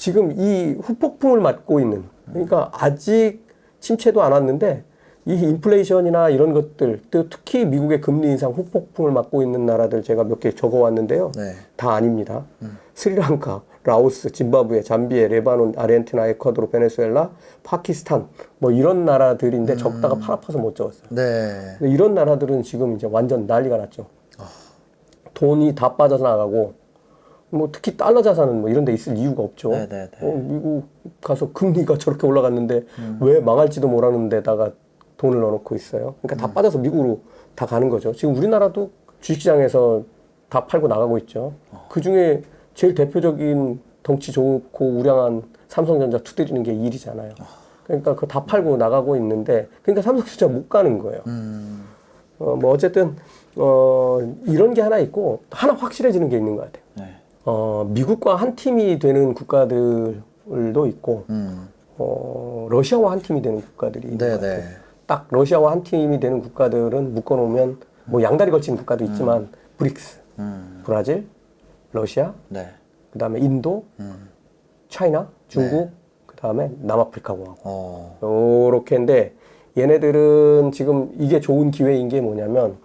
지금 0.00 0.32
이 0.40 0.76
후폭풍을 0.80 1.40
맞고 1.40 1.78
있는 1.78 2.04
그러니까 2.32 2.70
아직 2.72 3.40
침체도 3.80 4.22
안 4.22 4.32
왔는데 4.32 4.82
이 5.26 5.34
인플레이션이나 5.34 6.30
이런 6.30 6.54
것들 6.54 7.02
또 7.10 7.28
특히 7.28 7.66
미국의 7.66 8.00
금리 8.00 8.28
인상 8.28 8.52
후폭풍을 8.52 9.12
맞고 9.12 9.42
있는 9.42 9.64
나라들 9.66 10.02
제가 10.02 10.24
몇 10.24 10.40
개 10.40 10.52
적어왔는데요. 10.52 11.32
네. 11.36 11.52
다 11.76 11.92
아닙니다. 11.92 12.46
음. 12.62 12.78
스리랑카, 12.94 13.60
라오스, 13.84 14.32
짐바브웨, 14.32 14.80
잠비에, 14.82 15.28
레바논, 15.28 15.74
아르헨티나, 15.76 16.28
에콰도르, 16.28 16.68
베네수엘라, 16.70 17.30
파키스탄 17.64 18.26
뭐 18.58 18.72
이런 18.72 19.04
나라들인데 19.04 19.74
음. 19.74 19.76
적다가 19.78 20.14
팔 20.14 20.36
아파서 20.36 20.58
못 20.58 20.74
적었어요. 20.76 21.08
네. 21.10 21.76
이런 21.82 22.14
나라들은 22.14 22.62
지금 22.62 22.96
이제 22.96 23.06
완전 23.06 23.46
난리가 23.46 23.76
났죠. 23.76 24.06
어. 24.38 24.44
돈이 25.34 25.74
다 25.74 25.94
빠져나가고 25.96 26.79
뭐 27.50 27.68
특히 27.72 27.96
달러 27.96 28.22
자산은 28.22 28.60
뭐 28.62 28.70
이런 28.70 28.84
데 28.84 28.92
있을 28.92 29.16
이유가 29.16 29.42
없죠. 29.42 29.70
네네네. 29.70 29.88
네, 29.88 30.08
네. 30.20 30.26
어, 30.26 30.36
미국 30.48 30.84
가서 31.20 31.52
금리가 31.52 31.98
저렇게 31.98 32.26
올라갔는데 32.26 32.84
음. 32.98 33.18
왜 33.20 33.40
망할지도 33.40 33.88
모르는 33.88 34.28
데다가 34.28 34.70
돈을 35.16 35.40
넣어놓고 35.40 35.74
있어요. 35.74 36.14
그러니까 36.22 36.46
다 36.46 36.52
음. 36.52 36.54
빠져서 36.54 36.78
미국으로 36.78 37.20
다 37.54 37.66
가는 37.66 37.88
거죠. 37.90 38.12
지금 38.14 38.36
우리나라도 38.36 38.90
주식시장에서 39.20 40.02
다 40.48 40.64
팔고 40.64 40.88
나가고 40.88 41.18
있죠. 41.18 41.52
어. 41.72 41.86
그 41.90 42.00
중에 42.00 42.42
제일 42.74 42.94
대표적인 42.94 43.80
덩치 44.02 44.32
좋고 44.32 44.86
우량한 44.92 45.42
삼성전자 45.68 46.18
투대리는 46.18 46.62
게 46.64 46.72
일이잖아요. 46.72 47.32
아. 47.40 47.46
그러니까 47.84 48.14
그 48.14 48.26
다 48.28 48.44
팔고 48.44 48.76
나가고 48.76 49.16
있는데, 49.16 49.66
그러니까 49.82 50.02
삼성전자 50.02 50.46
못 50.46 50.68
가는 50.68 50.98
거예요. 50.98 51.22
음. 51.26 51.84
어, 52.38 52.54
뭐 52.56 52.72
어쨌든 52.72 53.16
어, 53.56 54.20
이런 54.46 54.74
게 54.74 54.80
하나 54.80 54.98
있고 55.00 55.42
하나 55.50 55.74
확실해지는 55.74 56.28
게 56.28 56.36
있는 56.38 56.56
것 56.56 56.64
같아요. 56.66 56.79
어, 57.44 57.86
미국과 57.88 58.36
한 58.36 58.54
팀이 58.54 58.98
되는 58.98 59.34
국가들도 59.34 60.86
있고 60.88 61.24
음. 61.30 61.68
어, 61.96 62.66
러시아와 62.70 63.12
한 63.12 63.20
팀이 63.20 63.42
되는 63.42 63.60
국가들이 63.60 64.08
있는 64.08 64.18
네, 64.18 64.38
네. 64.38 64.62
딱 65.06 65.26
러시아와 65.30 65.72
한 65.72 65.82
팀이 65.82 66.20
되는 66.20 66.40
국가들은 66.42 67.14
묶어놓으면 67.14 67.78
뭐 68.06 68.22
양다리 68.22 68.50
걸친 68.50 68.76
국가도 68.76 69.04
있지만 69.04 69.42
음. 69.42 69.52
브릭스, 69.76 70.20
음. 70.38 70.82
브라질, 70.84 71.26
러시아, 71.92 72.34
네. 72.48 72.68
그 73.12 73.18
다음에 73.18 73.40
인도, 73.40 73.84
음. 73.98 74.28
차이나, 74.88 75.28
중국, 75.48 75.76
네. 75.84 75.90
그 76.26 76.36
다음에 76.36 76.70
남아프리카 76.80 77.32
공화국 77.32 77.58
어. 77.64 78.18
요렇게인데 78.22 79.34
얘네들은 79.78 80.72
지금 80.72 81.10
이게 81.18 81.40
좋은 81.40 81.70
기회인 81.70 82.08
게 82.08 82.20
뭐냐면 82.20 82.76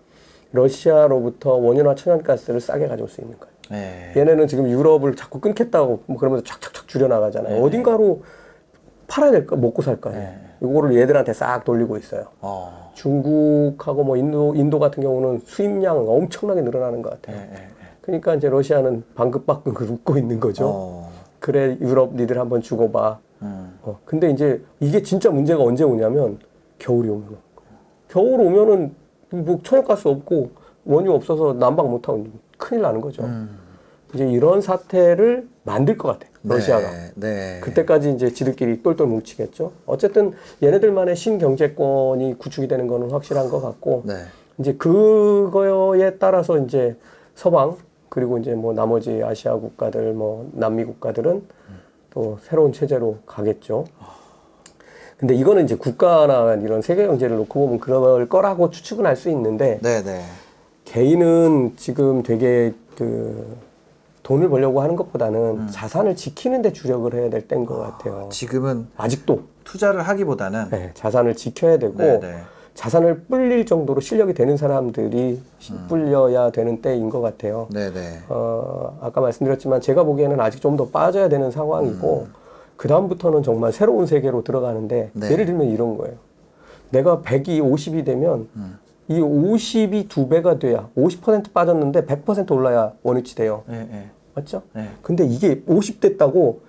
러시아로부터 0.52 1.54
원유나 1.56 1.96
천연가스를 1.96 2.62
싸게 2.62 2.88
가져올 2.88 3.10
수 3.10 3.22
있는 3.22 3.38
거예요. 3.40 3.55
네. 3.70 4.14
얘네는 4.16 4.48
지금 4.48 4.70
유럽을 4.70 5.16
자꾸 5.16 5.40
끊겠다고 5.40 6.02
뭐 6.06 6.18
그러면서 6.18 6.44
착착착 6.44 6.88
줄여나가잖아요. 6.88 7.56
네. 7.56 7.62
어딘가로 7.62 8.22
팔아야 9.08 9.32
될까 9.32 9.56
먹고 9.56 9.82
살까. 9.82 10.10
네. 10.12 10.40
이거를 10.62 10.96
얘들한테 10.98 11.34
싹 11.34 11.64
돌리고 11.64 11.98
있어요. 11.98 12.26
어. 12.42 12.92
중국하고 12.94 14.04
뭐 14.04 14.18
인도 14.18 14.56
인도 14.56 14.80
같은 14.80 15.04
경우는 15.04 15.42
수입량 15.46 16.08
엄청나게 16.08 16.62
늘어나는 16.62 17.02
것 17.02 17.10
같아요. 17.14 17.38
네. 17.38 17.44
네, 17.52 17.56
네. 17.56 17.68
그러니까 18.02 18.36
이제 18.36 18.50
러시아는 18.50 19.04
방긋방긋 19.16 19.74
그 19.74 19.86
웃고 19.86 20.18
있는 20.18 20.40
거죠. 20.40 20.66
어. 20.68 21.12
그래 21.40 21.78
유럽 21.82 22.16
니들 22.16 22.40
한번 22.40 22.62
죽어봐. 22.62 23.20
음. 23.42 23.78
어, 23.82 24.00
근데 24.06 24.30
이제 24.30 24.62
이게 24.80 25.02
진짜 25.02 25.30
문제가 25.30 25.62
언제 25.64 25.84
오냐면 25.84 26.40
겨울이 26.80 27.10
오면 27.10 27.38
겨울 28.08 28.40
오면은 28.42 28.96
뭐 29.32 29.60
천연가스 29.62 30.08
없고 30.08 30.52
원유 30.86 31.12
없어서 31.14 31.54
난방 31.54 31.90
못 31.90 32.08
하고 32.08 32.20
있는 32.20 32.32
거예요. 32.32 32.45
큰일 32.58 32.82
나는 32.82 33.02
거죠. 33.02 33.24
음. 33.24 33.58
이제 34.14 34.26
이런 34.30 34.62
사태를 34.62 35.48
만들 35.64 35.98
것 35.98 36.08
같아. 36.20 36.32
네, 36.42 36.56
러시아가. 36.56 36.90
네, 36.92 37.12
네. 37.16 37.60
그때까지 37.62 38.12
이제 38.12 38.32
지들끼리 38.32 38.82
똘똘 38.82 39.08
뭉치겠죠. 39.08 39.72
어쨌든 39.86 40.34
얘네들만의 40.64 41.16
신경제권이 41.16 42.38
구축이 42.38 42.68
되는 42.68 42.88
거는 42.88 43.12
확실한 43.12 43.50
것 43.50 43.62
같고, 43.62 44.04
네. 44.06 44.14
이제 44.60 44.74
그거에 44.76 46.16
따라서 46.18 46.58
이제 46.60 46.96
서방, 47.34 47.76
그리고 48.08 48.38
이제 48.38 48.54
뭐 48.54 48.74
나머지 48.74 49.22
아시아 49.24 49.56
국가들, 49.56 50.14
뭐 50.14 50.50
남미 50.54 50.86
국가들은 50.86 51.44
또 52.12 52.38
새로운 52.44 52.72
체제로 52.72 53.18
가겠죠. 53.26 53.86
근데 55.18 55.34
이거는 55.34 55.66
이제 55.66 55.76
국가나 55.76 56.54
이런 56.56 56.82
세계 56.82 57.06
경제를 57.08 57.36
놓고 57.38 57.60
보면 57.60 57.80
그럴 57.80 58.30
거라고 58.30 58.70
추측은 58.70 59.06
할 59.06 59.18
수 59.18 59.30
있는데, 59.30 59.80
네, 59.82 60.02
네. 60.04 60.22
개인은 60.96 61.74
지금 61.76 62.24
되게 62.24 62.74
그 62.98 63.46
돈을 64.24 64.48
벌려고 64.48 64.82
하는 64.82 64.96
것보다는 64.96 65.40
음. 65.40 65.68
자산을 65.70 66.16
지키는 66.16 66.62
데 66.62 66.72
주력을 66.72 67.14
해야 67.14 67.30
될 67.30 67.50
때인 67.50 67.66
것 67.66 67.78
같아요. 67.78 68.28
아, 68.28 68.30
지금은 68.30 68.88
아직도 68.96 69.42
투자를 69.66 70.04
하기보다는 70.04 70.70
네, 70.70 70.92
자산을 70.94 71.36
지켜야 71.36 71.78
되고 71.78 71.98
네네. 71.98 72.20
네. 72.20 72.38
자산을 72.76 73.24
불릴 73.26 73.66
정도로 73.66 74.00
실력이 74.00 74.34
되는 74.36 74.56
사람들이 74.56 75.42
음. 75.72 75.86
불려야 75.90 76.52
되는 76.52 76.82
때인 76.82 77.10
것 77.10 77.20
같아요. 77.20 77.68
네네. 77.74 77.92
네. 77.92 78.20
어, 78.30 78.98
아까 79.02 79.20
말씀드렸지만 79.20 79.82
제가 79.82 80.04
보기에는 80.04 80.40
아직 80.40 80.62
좀 80.62 80.78
더 80.78 80.88
빠져야 80.88 81.28
되는 81.28 81.52
상황이고 81.52 82.28
음. 82.30 82.34
그 82.78 82.88
다음부터는 82.88 83.44
정말 83.44 83.74
새로운 83.74 84.06
세계로 84.06 84.46
들어가는데 84.46 85.10
네. 85.12 85.32
예를 85.32 85.46
들면 85.46 85.68
이런 85.68 85.98
거예요. 85.98 86.16
내가 86.90 87.18
100이 87.20 87.60
50이 87.60 88.06
되면 88.06 88.48
음. 88.56 88.80
이 89.08 89.20
50이 89.20 90.10
두 90.10 90.28
배가 90.30 90.58
돼야 90.60 90.90
50% 90.98 91.54
빠졌는데 91.54 92.06
100% 92.06 92.52
올라야 92.52 92.94
원위치 93.04 93.36
돼요. 93.36 93.64
네, 93.68 93.88
네. 93.90 94.10
맞죠? 94.34 94.64
네. 94.74 94.90
근데 95.02 95.26
이게 95.26 95.62
50 95.68 96.00
됐다고 96.02 96.62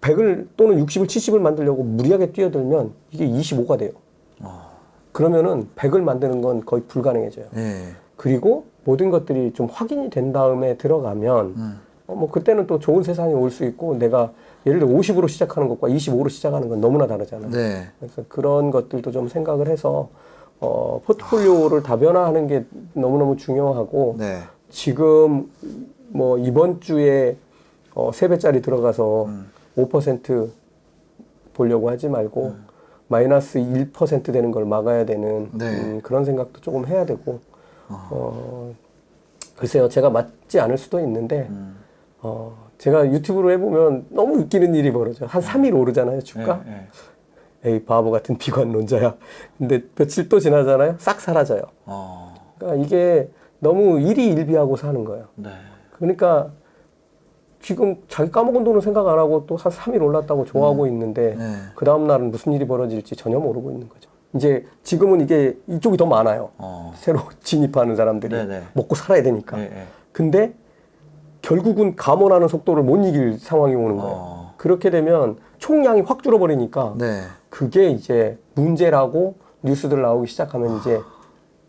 100을 0.00 0.46
또는 0.56 0.84
60을 0.86 1.06
70을 1.06 1.38
만들려고 1.40 1.82
무리하게 1.82 2.30
뛰어들면 2.32 2.92
이게 3.10 3.26
25가 3.26 3.78
돼요. 3.78 3.90
아. 4.40 4.68
그러면은 5.12 5.68
100을 5.76 6.00
만드는 6.02 6.40
건 6.42 6.64
거의 6.64 6.84
불가능해져요. 6.86 7.46
네. 7.52 7.88
그리고 8.16 8.66
모든 8.84 9.10
것들이 9.10 9.52
좀 9.52 9.66
확인이 9.66 10.08
된 10.08 10.32
다음에 10.32 10.76
들어가면 10.76 11.46
음. 11.56 11.80
어, 12.06 12.14
뭐 12.14 12.30
그때는 12.30 12.68
또 12.68 12.78
좋은 12.78 13.02
세상이 13.02 13.34
올 13.34 13.50
수 13.50 13.64
있고 13.64 13.96
내가 13.96 14.32
예를 14.64 14.78
들어 14.78 14.90
50으로 14.92 15.26
시작하는 15.28 15.68
것과 15.68 15.88
25로 15.88 16.30
시작하는 16.30 16.68
건 16.68 16.80
너무나 16.80 17.08
다르잖아요. 17.08 17.50
네. 17.50 17.88
그래서 17.98 18.22
그런 18.28 18.70
것들도 18.70 19.10
좀 19.10 19.26
생각을 19.26 19.66
해서 19.66 20.10
어, 20.60 21.00
포트폴리오를 21.04 21.82
다변화하는 21.82 22.46
게 22.46 22.64
너무너무 22.94 23.36
중요하고 23.36 24.16
네. 24.18 24.38
지금 24.70 25.50
뭐 26.08 26.38
이번 26.38 26.80
주에 26.80 27.36
어, 27.94 28.10
3배짜리 28.10 28.62
들어가서 28.62 29.24
음. 29.26 29.50
5% 29.76 30.48
보려고 31.54 31.90
하지 31.90 32.08
말고 32.08 32.44
음. 32.48 32.64
마이너스 33.08 33.58
1% 33.58 34.32
되는 34.32 34.50
걸 34.50 34.64
막아야 34.64 35.04
되는 35.04 35.48
네. 35.52 35.64
음, 35.66 36.00
그런 36.02 36.24
생각도 36.24 36.60
조금 36.60 36.86
해야 36.86 37.04
되고 37.04 37.40
어. 37.88 38.08
어, 38.10 38.74
글쎄요 39.56 39.88
제가 39.88 40.10
맞지 40.10 40.58
않을 40.58 40.76
수도 40.76 41.00
있는데 41.00 41.46
음. 41.50 41.76
어, 42.22 42.56
제가 42.78 43.06
유튜브로 43.10 43.50
해보면 43.52 44.06
너무 44.10 44.36
웃기는 44.40 44.74
일이 44.74 44.90
벌어져 44.92 45.26
요한 45.26 45.40
네. 45.40 45.46
3일 45.46 45.78
오르잖아요 45.78 46.22
주가 46.22 46.62
네, 46.64 46.70
네. 46.70 46.86
에이 47.66 47.84
바보 47.84 48.10
같은 48.10 48.36
비관론자야. 48.38 49.14
근데 49.58 49.82
며칠 49.96 50.28
또 50.28 50.38
지나잖아요. 50.38 50.94
싹 50.98 51.20
사라져요. 51.20 51.62
어. 51.84 52.32
그러니까 52.58 52.84
이게 52.86 53.28
너무 53.58 54.00
일희 54.00 54.28
일비하고 54.32 54.76
사는 54.76 55.04
거예요. 55.04 55.26
네. 55.34 55.50
그러니까 55.98 56.48
지금 57.60 57.96
자기 58.06 58.30
까먹은 58.30 58.62
돈은 58.64 58.80
생각 58.80 59.06
안 59.08 59.18
하고 59.18 59.44
또 59.46 59.56
한 59.56 59.72
3일 59.72 60.00
올랐다고 60.02 60.44
좋아하고 60.44 60.84
네. 60.86 60.92
있는데 60.92 61.34
네. 61.34 61.54
그 61.74 61.84
다음 61.84 62.06
날은 62.06 62.30
무슨 62.30 62.52
일이 62.52 62.66
벌어질지 62.66 63.16
전혀 63.16 63.38
모르고 63.40 63.72
있는 63.72 63.88
거죠. 63.88 64.08
이제 64.34 64.64
지금은 64.84 65.22
이게 65.22 65.56
이쪽이 65.66 65.96
더 65.96 66.06
많아요. 66.06 66.50
어. 66.58 66.92
새로 66.96 67.20
진입하는 67.42 67.96
사람들이 67.96 68.34
네네. 68.36 68.58
네. 68.58 68.62
먹고 68.74 68.94
살아야 68.94 69.22
되니까. 69.24 69.56
네네. 69.56 69.70
예, 69.74 69.80
예. 69.80 69.86
근데 70.12 70.52
결국은 71.42 71.96
감원하는 71.96 72.48
속도를 72.48 72.82
못 72.82 73.04
이길 73.06 73.38
상황이 73.38 73.74
오는 73.74 73.98
어. 73.98 74.02
거예요. 74.02 74.16
어. 74.18 74.52
그렇게 74.56 74.90
되면 74.90 75.36
총량이 75.58 76.02
확 76.02 76.22
줄어버리니까 76.22 76.94
네. 76.98 77.20
그게 77.56 77.88
이제 77.88 78.36
문제라고 78.54 79.34
뉴스들 79.62 80.02
나오기 80.02 80.26
시작하면 80.30 80.76
이제 80.76 81.00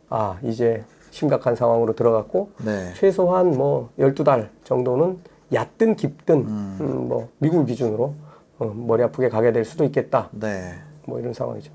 아 0.10 0.38
이제 0.44 0.84
심각한 1.12 1.56
상황으로 1.56 1.96
들어갔고 1.96 2.52
네. 2.66 2.92
최소한 2.98 3.52
뭐 3.52 3.90
12달 3.98 4.50
정도는 4.66 5.18
얕든 5.54 5.96
깊든 5.96 6.36
음. 6.36 6.78
음, 6.82 7.08
뭐 7.08 7.30
미국 7.38 7.66
기준으로 7.66 8.14
어, 8.60 8.74
머리 8.76 9.02
아프게 9.02 9.30
가게 9.30 9.54
될 9.54 9.64
수도 9.64 9.86
있겠다. 9.86 10.28
네. 10.34 10.74
뭐 11.06 11.22
이런 11.22 11.32
상황이죠. 11.34 11.72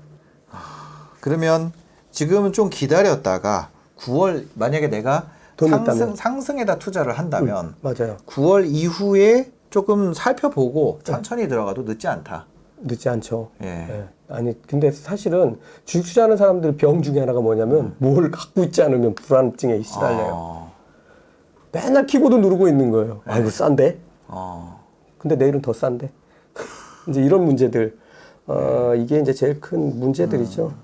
아, 0.51 1.09
그러면 1.19 1.71
지금은 2.11 2.53
좀 2.53 2.69
기다렸다가 2.69 3.69
9월 3.97 4.45
만약에 4.53 4.91
내가 4.91 5.31
상승, 5.57 6.15
상승에다 6.15 6.77
투자를 6.77 7.13
한다면 7.17 7.65
음, 7.65 7.75
맞아요. 7.81 8.17
9월 8.27 8.65
이후에 8.67 9.51
조금 9.71 10.13
살펴보고 10.13 10.99
천천히 11.03 11.47
들어가도 11.47 11.81
늦지 11.81 12.07
않다. 12.07 12.45
늦지 12.85 13.09
않죠. 13.09 13.49
예. 13.63 13.67
예. 13.67 14.03
아니 14.29 14.61
근데 14.63 14.91
사실은 14.91 15.59
주식 15.85 16.03
투자하는 16.05 16.37
사람들 16.37 16.77
병 16.77 17.01
중에 17.01 17.19
하나가 17.19 17.39
뭐냐면 17.41 17.95
뭘 17.99 18.29
갖고 18.31 18.63
있지 18.63 18.81
않으면 18.81 19.15
불안증에 19.15 19.81
시달려요. 19.81 20.33
아, 20.33 20.71
맨날 21.71 22.05
키보드 22.05 22.35
누르고 22.35 22.67
있는 22.67 22.91
거예요. 22.91 23.21
예. 23.27 23.31
아이고 23.31 23.49
싼데? 23.49 23.97
어. 24.27 24.83
근데 25.17 25.35
내일은 25.35 25.61
더 25.61 25.73
싼데? 25.73 26.09
이제 27.09 27.21
이런 27.21 27.45
문제들 27.45 27.97
어, 28.47 28.93
예. 28.95 28.99
이게 28.99 29.19
이제 29.19 29.33
제일 29.33 29.59
큰 29.61 29.99
문제들이죠. 29.99 30.65
음. 30.67 30.81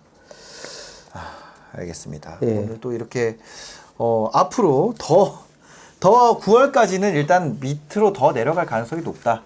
아, 1.14 1.22
알겠습니다. 1.80 2.38
예. 2.44 2.58
오늘 2.60 2.80
또 2.80 2.94
이렇게 2.94 3.38
어, 3.98 4.30
앞으로 4.34 4.94
더 4.98 5.48
더 6.00 6.40
9월까지는 6.40 7.14
일단 7.16 7.58
밑으로 7.60 8.14
더 8.14 8.32
내려갈 8.32 8.66
가능성이 8.66 9.02
높다. 9.02 9.42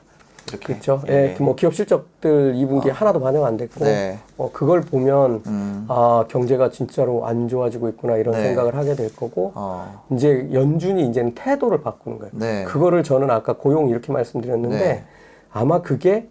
어떻게? 0.55 0.73
그렇죠. 0.73 1.01
예, 1.09 1.13
예. 1.13 1.37
예. 1.39 1.43
뭐 1.43 1.55
기업 1.55 1.73
실적들 1.73 2.53
2분기 2.55 2.87
에 2.87 2.91
아. 2.91 2.95
하나도 2.95 3.19
반영 3.19 3.45
안 3.45 3.57
됐고, 3.57 3.83
네. 3.83 4.19
어, 4.37 4.49
그걸 4.53 4.81
보면 4.81 5.41
음. 5.47 5.85
아 5.87 6.25
경제가 6.27 6.69
진짜로 6.69 7.25
안 7.25 7.47
좋아지고 7.47 7.89
있구나 7.89 8.17
이런 8.17 8.35
네. 8.35 8.43
생각을 8.47 8.75
하게 8.75 8.95
될 8.95 9.15
거고, 9.15 9.51
어. 9.55 10.03
이제 10.11 10.47
연준이 10.53 11.07
이제는 11.09 11.33
태도를 11.35 11.81
바꾸는 11.81 12.19
거예요. 12.19 12.31
네. 12.35 12.63
그거를 12.65 13.03
저는 13.03 13.29
아까 13.31 13.53
고용 13.53 13.89
이렇게 13.89 14.11
말씀드렸는데 14.13 14.77
네. 14.79 15.03
아마 15.51 15.81
그게 15.81 16.27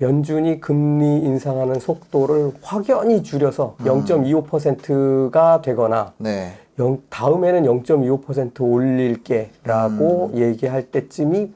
연준이 0.00 0.60
금리 0.60 1.20
인상하는 1.22 1.80
속도를 1.80 2.52
확연히 2.62 3.24
줄여서 3.24 3.76
음. 3.80 3.84
0.25%가 3.84 5.60
되거나 5.62 6.12
네. 6.18 6.52
다음에는 7.10 7.64
0.25% 7.82 8.60
올릴게라고 8.60 10.30
음. 10.34 10.38
얘기할 10.38 10.92
때쯤이 10.92 11.52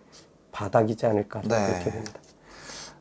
바닥이지 0.52 1.06
않을까 1.06 1.40
네. 1.42 1.66
그렇게 1.66 1.90
봅니다. 1.90 2.12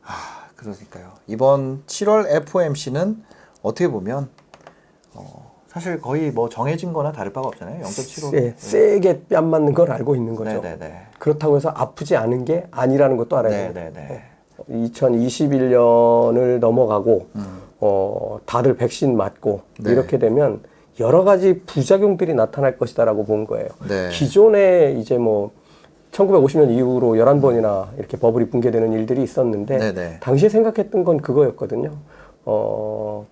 아, 0.04 0.46
그러니까요. 0.56 1.12
이번 1.28 1.84
7월 1.86 2.28
FOMC는 2.34 3.22
어떻게 3.62 3.86
보면 3.88 4.28
어, 5.14 5.52
사실 5.68 6.00
거의 6.00 6.30
뭐 6.32 6.48
정해진 6.48 6.92
거나 6.92 7.12
다를 7.12 7.32
바가 7.32 7.46
없잖아요. 7.48 7.82
0.75. 7.84 8.34
예, 8.36 8.54
세게 8.56 9.26
뺨 9.28 9.48
맞는 9.48 9.74
걸 9.74 9.92
알고 9.92 10.16
있는 10.16 10.34
거죠. 10.34 10.50
네네네. 10.62 10.76
네, 10.78 10.88
네. 10.88 11.00
그렇다고 11.18 11.56
해서 11.56 11.68
아프지 11.68 12.16
않은 12.16 12.44
게 12.44 12.66
아니라는 12.72 13.16
것도 13.16 13.36
알아야 13.36 13.72
돼요. 13.72 13.90
네. 13.94 14.24
2021년을 14.68 16.58
넘어가고 16.58 17.28
음. 17.36 17.62
어, 17.78 18.38
다들 18.46 18.76
백신 18.76 19.16
맞고 19.16 19.62
네. 19.80 19.92
이렇게 19.92 20.18
되면 20.18 20.62
여러 21.00 21.24
가지 21.24 21.60
부작용들이 21.66 22.34
나타날 22.34 22.78
것이다라고 22.78 23.24
본 23.24 23.44
거예요. 23.46 23.66
네. 23.88 24.08
기존에 24.12 24.92
이제 24.98 25.18
뭐 25.18 25.52
1950년 26.12 26.70
이후로 26.70 27.12
11번이나 27.14 27.86
이렇게 27.98 28.16
버블이 28.16 28.50
붕괴되는 28.50 28.92
일들이 28.92 29.22
있었는데 29.22 29.78
네네. 29.78 30.16
당시에 30.20 30.48
생각했던 30.48 31.04
건 31.04 31.16
그거였거든요. 31.18 31.90
어, 32.44 33.26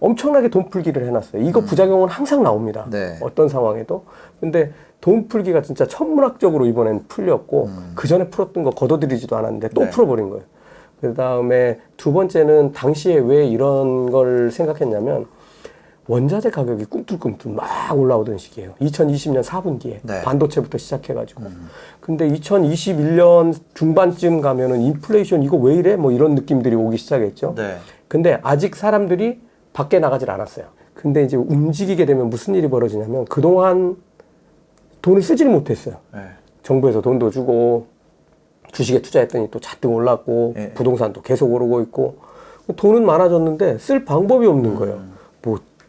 엄청나게 0.00 0.48
돈 0.48 0.68
풀기를 0.68 1.04
해놨어요. 1.06 1.42
이거 1.42 1.60
음. 1.60 1.66
부작용은 1.66 2.08
항상 2.08 2.42
나옵니다. 2.42 2.86
네. 2.90 3.18
어떤 3.20 3.48
상황에도. 3.48 4.04
근데 4.40 4.72
돈 5.00 5.26
풀기가 5.28 5.62
진짜 5.62 5.86
천문학적으로 5.86 6.64
이번엔 6.66 7.04
풀렸고 7.08 7.64
음. 7.66 7.92
그 7.94 8.06
전에 8.08 8.28
풀었던 8.28 8.62
거 8.62 8.70
걷어들이지도 8.70 9.36
않았는데 9.36 9.70
또 9.70 9.82
네. 9.82 9.90
풀어버린 9.90 10.30
거예요. 10.30 10.44
그 11.00 11.14
다음에 11.14 11.80
두 11.96 12.12
번째는 12.12 12.70
당시에 12.72 13.16
왜 13.18 13.44
이런 13.44 14.12
걸 14.12 14.50
생각했냐면 14.52 15.26
원자재 16.08 16.50
가격이 16.50 16.86
꿈틀꿈틀 16.86 17.52
막 17.52 17.96
올라오던 17.96 18.36
시기예요. 18.38 18.72
2020년 18.80 19.42
4분기에 19.44 19.98
네. 20.02 20.22
반도체부터 20.22 20.76
시작해가지고. 20.78 21.42
음. 21.44 21.68
근데 22.00 22.28
2021년 22.30 23.54
중반쯤 23.74 24.40
가면은 24.40 24.80
인플레이션 24.82 25.44
이거 25.44 25.56
왜 25.56 25.74
이래? 25.76 25.96
뭐 25.96 26.10
이런 26.10 26.34
느낌들이 26.34 26.74
오기 26.74 26.96
시작했죠. 26.96 27.54
네. 27.56 27.76
근데 28.08 28.40
아직 28.42 28.74
사람들이 28.74 29.40
밖에 29.72 30.00
나가질 30.00 30.30
않았어요. 30.30 30.66
근데 30.94 31.22
이제 31.22 31.36
움직이게 31.36 32.04
되면 32.04 32.28
무슨 32.30 32.54
일이 32.54 32.68
벌어지냐면 32.68 33.24
그동안 33.26 33.96
돈을 35.02 35.22
쓰질 35.22 35.48
못했어요. 35.48 35.96
네. 36.12 36.20
정부에서 36.64 37.00
돈도 37.00 37.30
주고 37.30 37.86
주식에 38.72 39.02
투자했더니 39.02 39.50
또 39.50 39.60
잔뜩 39.60 39.88
올랐고 39.92 40.52
네. 40.56 40.74
부동산도 40.74 41.22
계속 41.22 41.52
오르고 41.52 41.80
있고 41.82 42.16
돈은 42.76 43.04
많아졌는데 43.06 43.78
쓸 43.78 44.04
방법이 44.04 44.46
없는 44.46 44.70
음. 44.72 44.76
거예요. 44.78 45.11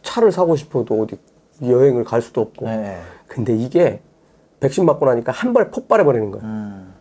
차를 0.03 0.31
사고 0.31 0.55
싶어도 0.55 1.01
어디 1.01 1.17
여행을 1.63 2.03
갈 2.03 2.21
수도 2.21 2.41
없고. 2.41 2.65
네. 2.65 2.97
근데 3.27 3.55
이게 3.55 3.99
백신 4.59 4.85
맞고 4.85 5.05
나니까 5.05 5.31
한 5.31 5.53
번에 5.53 5.69
폭발해 5.69 6.03
버리는 6.03 6.29
거예요. 6.31 6.45
음. 6.45 6.93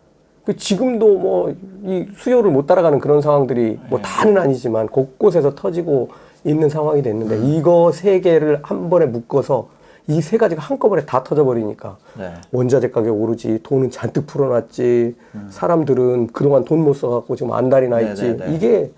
그 0.43 0.55
지금도 0.57 1.17
뭐 1.19 1.53
이 1.85 2.07
수요를 2.15 2.49
못 2.49 2.65
따라가는 2.65 2.99
그런 2.99 3.19
상황들이 3.19 3.77
뭐 3.89 3.99
네. 3.99 4.03
다는 4.05 4.37
아니지만 4.37 4.87
곳곳에서 4.87 5.53
터지고 5.53 6.07
있는 6.45 6.69
상황이 6.69 7.01
됐는데 7.03 7.35
음. 7.35 7.43
이거 7.43 7.91
세 7.91 8.21
개를 8.21 8.59
한 8.63 8.89
번에 8.89 9.05
묶어서 9.05 9.67
이 10.07 10.21
세 10.21 10.37
가지가 10.37 10.61
한꺼번에 10.61 11.03
다 11.05 11.23
터져 11.23 11.43
버리니까 11.43 11.97
네. 12.17 12.31
원자재 12.53 12.91
가격 12.91 13.21
오르지 13.21 13.59
돈은 13.63 13.91
잔뜩 13.91 14.25
풀어놨지 14.27 15.15
음. 15.35 15.47
사람들은 15.49 16.27
그동안 16.27 16.63
돈 16.63 16.85
못 16.85 16.93
써갖고 16.93 17.35
지금 17.35 17.51
안달이 17.51 17.89
나 17.89 17.97
네, 17.97 18.11
있지 18.11 18.23
네네네. 18.23 18.45
네. 18.45 18.55
이게 18.55 18.91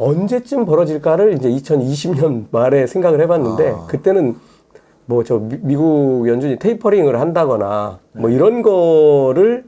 언제쯤 0.00 0.64
벌어질까를 0.64 1.34
이제 1.34 1.50
2020년 1.50 2.46
말에 2.50 2.86
생각을 2.86 3.20
해봤는데 3.20 3.68
아. 3.70 3.86
그때는 3.86 4.36
뭐 5.06 5.24
저 5.24 5.40
미국 5.40 6.28
연준이 6.28 6.56
테이퍼링을 6.58 7.20
한다거나 7.20 7.98
뭐 8.12 8.30
네. 8.30 8.36
이런 8.36 8.62
거를 8.62 9.64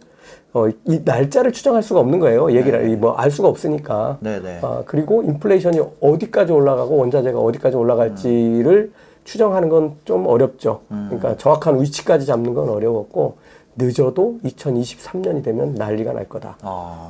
어, 0.55 0.69
이 0.69 1.01
날짜를 1.05 1.53
추정할 1.53 1.83
수가 1.83 2.01
없는 2.01 2.21
거예요. 2.21 2.53
얘기를 2.53 2.81
네. 2.87 2.97
뭐알 2.97 3.31
수가 3.31 3.49
없으니까. 3.49 4.19
네네. 4.21 4.41
네. 4.41 4.59
아, 4.63 4.83
그리고 4.87 5.23
인플레이션이 5.23 5.81
어디까지 6.01 6.53
올라가고 6.53 6.97
원자재가 6.97 7.39
어디까지 7.41 7.77
올라갈지를 7.77 8.93
음. 8.93 8.95
추정하는 9.25 9.69
건 9.69 9.97
좀 10.05 10.27
어렵죠. 10.27 10.81
음. 10.93 11.07
그러니까 11.11 11.37
정확한 11.37 11.81
위치까지 11.81 12.25
잡는 12.27 12.55
건 12.55 12.69
어려웠고 12.69 13.37
늦어도 13.77 14.39
2023년이 14.45 15.43
되면 15.43 15.75
난리가 15.75 16.13
날 16.13 16.29
거다. 16.29 16.57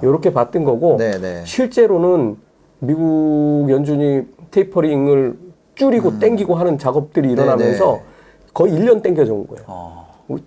이렇게 0.03 0.29
아. 0.31 0.33
봤던 0.33 0.65
거고 0.65 0.97
네네. 0.97 1.19
네. 1.21 1.43
실제로는 1.45 2.37
미국 2.85 3.67
연준이 3.71 4.23
테이퍼링을 4.51 5.39
줄이고 5.77 6.09
음. 6.11 6.19
땡기고 6.19 6.57
하는 6.57 6.79
작업들이 6.79 7.31
일어나면서 7.31 7.85
네네. 7.87 7.99
네. 7.99 8.05
거의 8.53 8.73
1년 8.75 9.03
땡겨져 9.03 9.33
온 9.33 9.47
거예요. 9.47 9.65
어. 9.69 10.03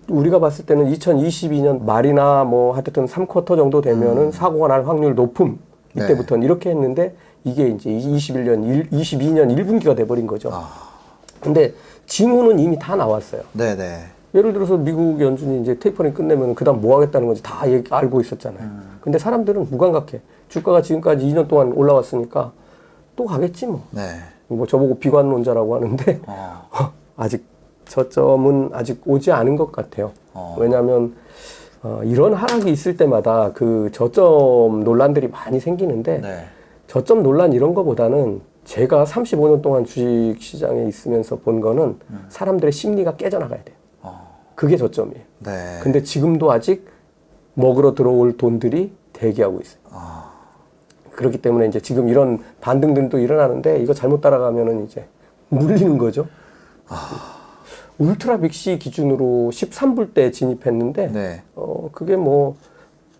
우리가 0.08 0.38
봤을 0.38 0.66
때는 0.66 0.92
2022년 0.92 1.82
말이나 1.84 2.44
뭐 2.44 2.72
하여튼 2.74 3.06
3쿼터 3.06 3.56
정도 3.56 3.80
되면은 3.80 4.22
음. 4.24 4.30
사고가 4.32 4.68
날 4.68 4.86
확률 4.86 5.14
높음 5.14 5.58
네. 5.94 6.04
이때부터는 6.04 6.40
네. 6.40 6.44
이렇게 6.46 6.70
했는데 6.70 7.14
이게 7.44 7.68
이제 7.68 7.88
21년, 7.90 8.90
22년 8.92 9.56
1분기가 9.56 9.96
돼버린 9.96 10.26
거죠. 10.26 10.50
아. 10.52 10.68
근데 11.40 11.72
징후는 12.06 12.58
이미 12.58 12.78
다 12.78 12.96
나왔어요. 12.96 13.42
네네. 13.54 13.76
네. 13.76 13.98
예를 14.36 14.52
들어서 14.52 14.76
미국 14.76 15.18
연준이 15.20 15.62
이제 15.62 15.78
테이퍼링 15.78 16.12
끝내면 16.12 16.54
그다음 16.54 16.80
뭐 16.82 16.96
하겠다는 16.96 17.26
건지 17.26 17.42
다 17.42 17.70
얘기, 17.70 17.92
알고 17.92 18.20
있었잖아요. 18.20 18.60
음. 18.64 18.98
근데 19.00 19.18
사람들은 19.18 19.68
무감각해. 19.70 20.20
주가가 20.50 20.82
지금까지 20.82 21.24
2년 21.26 21.48
동안 21.48 21.72
올라왔으니까 21.72 22.52
또 23.16 23.24
가겠지 23.24 23.66
뭐. 23.66 23.82
네. 23.90 24.02
뭐 24.48 24.66
저보고 24.66 24.98
비관론자라고 24.98 25.74
하는데 25.76 26.20
어. 26.26 26.60
아직 27.16 27.44
저점은 27.88 28.70
아직 28.74 29.00
오지 29.06 29.32
않은 29.32 29.56
것 29.56 29.72
같아요. 29.72 30.12
어. 30.34 30.54
왜냐하면 30.58 31.14
어, 31.82 32.00
이런 32.04 32.34
하락이 32.34 32.70
있을 32.70 32.96
때마다 32.98 33.52
그 33.54 33.88
저점 33.92 34.84
논란들이 34.84 35.28
많이 35.28 35.60
생기는데 35.60 36.20
네. 36.20 36.44
저점 36.88 37.22
논란 37.22 37.52
이런 37.54 37.74
거보다는 37.74 38.40
제가 38.64 39.04
35년 39.04 39.62
동안 39.62 39.84
주식 39.84 40.36
시장에 40.40 40.86
있으면서 40.86 41.36
본 41.36 41.60
거는 41.60 41.96
음. 42.10 42.24
사람들의 42.28 42.70
심리가 42.72 43.16
깨져나가야 43.16 43.62
돼요. 43.64 43.75
그게 44.56 44.76
저점이에요. 44.76 45.22
네. 45.44 45.78
근데 45.82 46.02
지금도 46.02 46.50
아직 46.50 46.88
먹으러 47.54 47.94
들어올 47.94 48.36
돈들이 48.36 48.90
대기하고 49.12 49.60
있어요. 49.60 49.80
아. 49.90 50.32
그렇기 51.12 51.38
때문에 51.40 51.66
이제 51.68 51.78
지금 51.78 52.08
이런 52.08 52.40
반등들도 52.60 53.18
일어나는데 53.18 53.80
이거 53.80 53.94
잘못 53.94 54.20
따라가면은 54.20 54.86
이제 54.86 55.06
물리는 55.50 55.96
거죠. 55.98 56.26
아. 56.88 57.34
울트라 57.98 58.38
빅시 58.38 58.78
기준으로 58.78 59.50
13불 59.52 60.12
때 60.12 60.30
진입했는데 60.30 61.08
네. 61.12 61.42
어 61.54 61.88
그게 61.92 62.16
뭐 62.16 62.56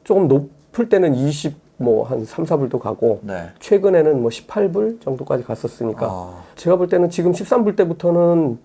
조금 0.04 0.26
높을 0.26 0.88
때는 0.88 1.14
20 1.14 1.64
뭐 1.78 2.04
한 2.04 2.24
3, 2.24 2.46
4불도 2.46 2.78
가고 2.78 3.20
네. 3.22 3.50
최근에는 3.60 4.22
뭐 4.22 4.30
18불 4.30 4.98
정도까지 5.02 5.44
갔었으니까 5.44 6.06
아. 6.08 6.42
제가 6.56 6.76
볼 6.76 6.88
때는 6.88 7.10
지금 7.10 7.32
13불 7.32 7.76
때부터는 7.76 8.56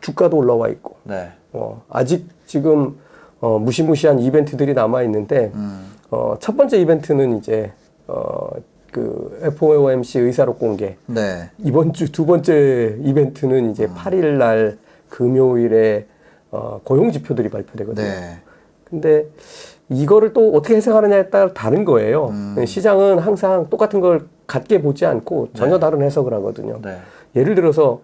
주가도 0.00 0.36
올라와 0.36 0.68
있고 0.68 0.96
네. 1.04 1.28
어, 1.52 1.82
아직 1.88 2.26
지금 2.46 2.96
어, 3.40 3.58
무시무시한 3.58 4.18
이벤트들이 4.18 4.74
남아 4.74 5.02
있는데 5.04 5.50
음. 5.54 5.92
어, 6.10 6.36
첫 6.40 6.56
번째 6.56 6.78
이벤트는 6.78 7.38
이제 7.38 7.72
어, 8.06 8.48
그 8.92 9.38
FOMC 9.42 10.18
의사록 10.18 10.58
공개 10.58 10.96
네. 11.06 11.50
이번 11.58 11.92
주 11.92 12.10
두 12.10 12.26
번째 12.26 12.96
이벤트는 13.00 13.70
이제 13.70 13.84
음. 13.84 13.94
8일 13.94 14.36
날 14.38 14.78
금요일에 15.08 16.06
어, 16.50 16.80
고용 16.84 17.12
지표들이 17.12 17.50
발표되거든요. 17.50 18.06
네. 18.06 18.38
근데 18.84 19.26
이거를 19.90 20.32
또 20.32 20.52
어떻게 20.54 20.76
해석하느냐에 20.76 21.28
따라 21.28 21.52
다른 21.52 21.84
거예요. 21.84 22.28
음. 22.28 22.54
네, 22.56 22.66
시장은 22.66 23.18
항상 23.18 23.68
똑같은 23.68 24.00
걸 24.00 24.26
같게 24.46 24.80
보지 24.80 25.04
않고 25.04 25.48
전혀 25.52 25.74
네. 25.74 25.80
다른 25.80 26.02
해석을 26.02 26.32
하거든요. 26.34 26.78
네. 26.82 26.96
예를 27.36 27.54
들어서 27.54 28.00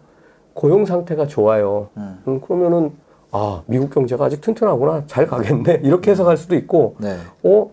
고용 0.55 0.87
상태가 0.87 1.27
좋아요. 1.27 1.89
음. 1.97 2.19
음, 2.29 2.41
그러면은 2.41 2.93
아 3.33 3.63
미국 3.67 3.91
경제가 3.91 4.27
아직 4.27 4.41
튼튼하구나 4.41 5.03
잘 5.09 5.27
가겠네 5.27 5.75
음. 5.75 5.81
이렇게 5.85 6.13
해서 6.13 6.23
갈 6.25 6.37
수도 6.37 6.55
있고 6.55 6.95
네. 6.99 7.17
어 7.43 7.69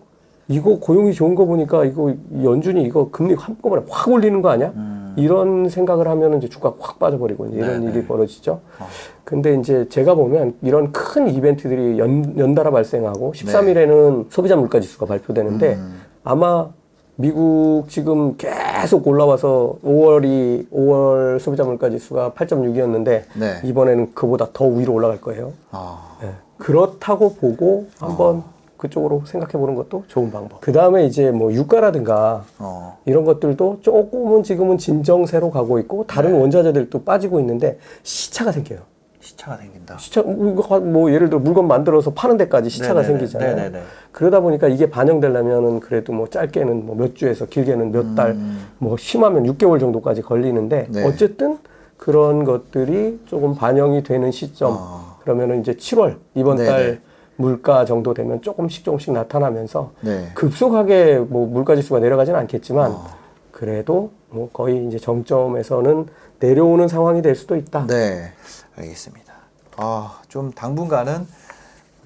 이거 0.48 0.78
고용이 0.80 1.14
좋은 1.14 1.36
거 1.36 1.46
보니까 1.46 1.84
이거 1.84 2.12
연준이 2.42 2.82
이거 2.82 3.08
금리 3.12 3.34
한꺼번에 3.34 3.82
확 3.88 4.08
올리는 4.12 4.42
거 4.42 4.50
아니야? 4.50 4.72
음. 4.74 5.14
이런 5.16 5.68
생각을 5.68 6.08
하면 6.08 6.38
이제 6.38 6.48
주가 6.48 6.72
확 6.80 6.98
빠져버리고 6.98 7.46
이런 7.48 7.80
네, 7.84 7.90
일이 7.90 8.00
네. 8.00 8.06
벌어지죠. 8.06 8.60
어. 8.80 8.86
근데 9.24 9.54
이제 9.54 9.86
제가 9.88 10.14
보면 10.14 10.54
이런 10.62 10.90
큰 10.90 11.28
이벤트들이 11.28 11.98
연, 11.98 12.36
연달아 12.36 12.70
발생하고 12.70 13.32
13일에는 13.32 14.18
네. 14.24 14.24
소비자 14.30 14.56
물가 14.56 14.80
지수가 14.80 15.06
발표되는데 15.06 15.74
음. 15.74 16.00
아마 16.24 16.70
미국 17.16 17.86
지금 17.88 18.36
계속 18.36 19.06
올라와서 19.06 19.76
5월이 19.84 20.68
5월 20.72 21.38
소비자물가지 21.38 21.98
수가 21.98 22.30
8.6이었는데 22.32 23.04
네. 23.38 23.60
이번에는 23.64 24.14
그보다 24.14 24.48
더 24.52 24.66
위로 24.66 24.94
올라갈 24.94 25.20
거예요. 25.20 25.52
아. 25.70 26.16
네. 26.22 26.30
그렇다고 26.56 27.34
보고 27.34 27.88
한번 27.98 28.36
아. 28.38 28.44
그쪽으로 28.78 29.22
생각해 29.26 29.52
보는 29.52 29.74
것도 29.74 30.04
좋은 30.08 30.30
방법. 30.32 30.54
어. 30.56 30.58
그 30.62 30.72
다음에 30.72 31.04
이제 31.06 31.30
뭐 31.30 31.52
유가라든가 31.52 32.44
어. 32.58 32.98
이런 33.04 33.24
것들도 33.24 33.80
조금은 33.82 34.42
지금은 34.42 34.78
진정세로 34.78 35.50
가고 35.50 35.78
있고 35.80 36.06
다른 36.06 36.32
네. 36.32 36.40
원자재들도 36.40 37.04
빠지고 37.04 37.38
있는데 37.40 37.78
시차가 38.02 38.52
생겨요. 38.52 38.90
시차가 39.22 39.56
생긴다. 39.56 39.98
시차 39.98 40.22
뭐 40.22 41.10
예를 41.12 41.28
들어 41.30 41.38
물건 41.38 41.68
만들어서 41.68 42.12
파는 42.12 42.36
데까지 42.38 42.68
시차가 42.68 43.02
네네네. 43.02 43.18
생기잖아요. 43.20 43.56
네네네. 43.56 43.82
그러다 44.10 44.40
보니까 44.40 44.66
이게 44.68 44.90
반영되려면은 44.90 45.78
그래도 45.80 46.12
뭐 46.12 46.26
짧게는 46.28 46.86
뭐 46.86 46.92
몇 47.02 47.14
주에서 47.16 47.46
길게는 47.46 47.90
몇 47.92 48.14
달뭐 48.14 48.34
음. 48.36 48.96
심하면 48.98 49.44
6개월 49.44 49.80
정도까지 49.80 50.22
걸리는데 50.22 50.86
네. 50.90 51.04
어쨌든 51.04 51.58
그런 51.96 52.44
것들이 52.44 53.20
조금 53.26 53.54
반영이 53.54 54.02
되는 54.02 54.30
시점 54.30 54.76
아. 54.78 55.16
그러면은 55.22 55.60
이제 55.60 55.72
7월 55.72 56.16
이번 56.34 56.56
네네. 56.58 56.68
달 56.68 57.00
물가 57.36 57.84
정도 57.84 58.12
되면 58.12 58.42
조금씩 58.42 58.84
조금씩 58.84 59.12
나타나면서 59.14 59.92
네. 60.00 60.26
급속하게 60.34 61.18
뭐 61.20 61.46
물가 61.46 61.74
지수가 61.76 62.00
내려가지는 62.00 62.38
않겠지만 62.40 62.90
아. 62.92 63.06
그래도 63.52 64.10
뭐 64.30 64.48
거의 64.52 64.84
이제 64.86 64.98
정점에서는 64.98 66.06
내려오는 66.40 66.88
상황이 66.88 67.22
될 67.22 67.34
수도 67.36 67.56
있다. 67.56 67.86
네. 67.86 68.32
알겠습니다. 68.76 69.34
아, 69.76 70.20
좀 70.28 70.52
당분간은 70.52 71.26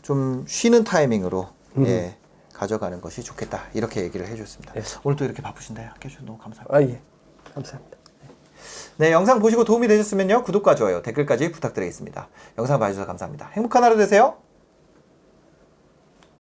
좀 0.03 0.45
쉬는 0.47 0.85
타이밍으로 0.85 1.49
음. 1.79 1.87
예, 1.87 2.17
가져가는 2.53 3.01
것이 3.01 3.23
좋겠다. 3.23 3.65
이렇게 3.75 4.03
얘기를 4.03 4.27
해줬습니다. 4.27 4.73
네. 4.75 4.83
오늘 5.05 5.17
또 5.17 5.25
이렇게 5.25 5.43
바쁘신데 5.43 5.83
함께 5.83 6.09
주 6.09 6.25
너무 6.25 6.39
감사합니다. 6.39 6.77
아, 6.77 6.83
예. 6.83 7.01
감사합니다. 7.55 7.97
네, 8.99 9.09
네, 9.09 9.13
영상 9.13 9.41
보시고 9.41 9.65
도움이 9.65 9.89
되셨으면요. 9.89 10.43
구독과 10.45 10.75
좋아요, 10.75 11.03
댓글까지 11.03 11.53
부탁드리겠습니다. 11.53 12.29
영상 12.59 12.79
봐주셔서 12.81 13.07
감사합니다. 13.07 13.49
행복한 13.53 13.85
하루 13.85 13.97
되세요. 13.97 14.46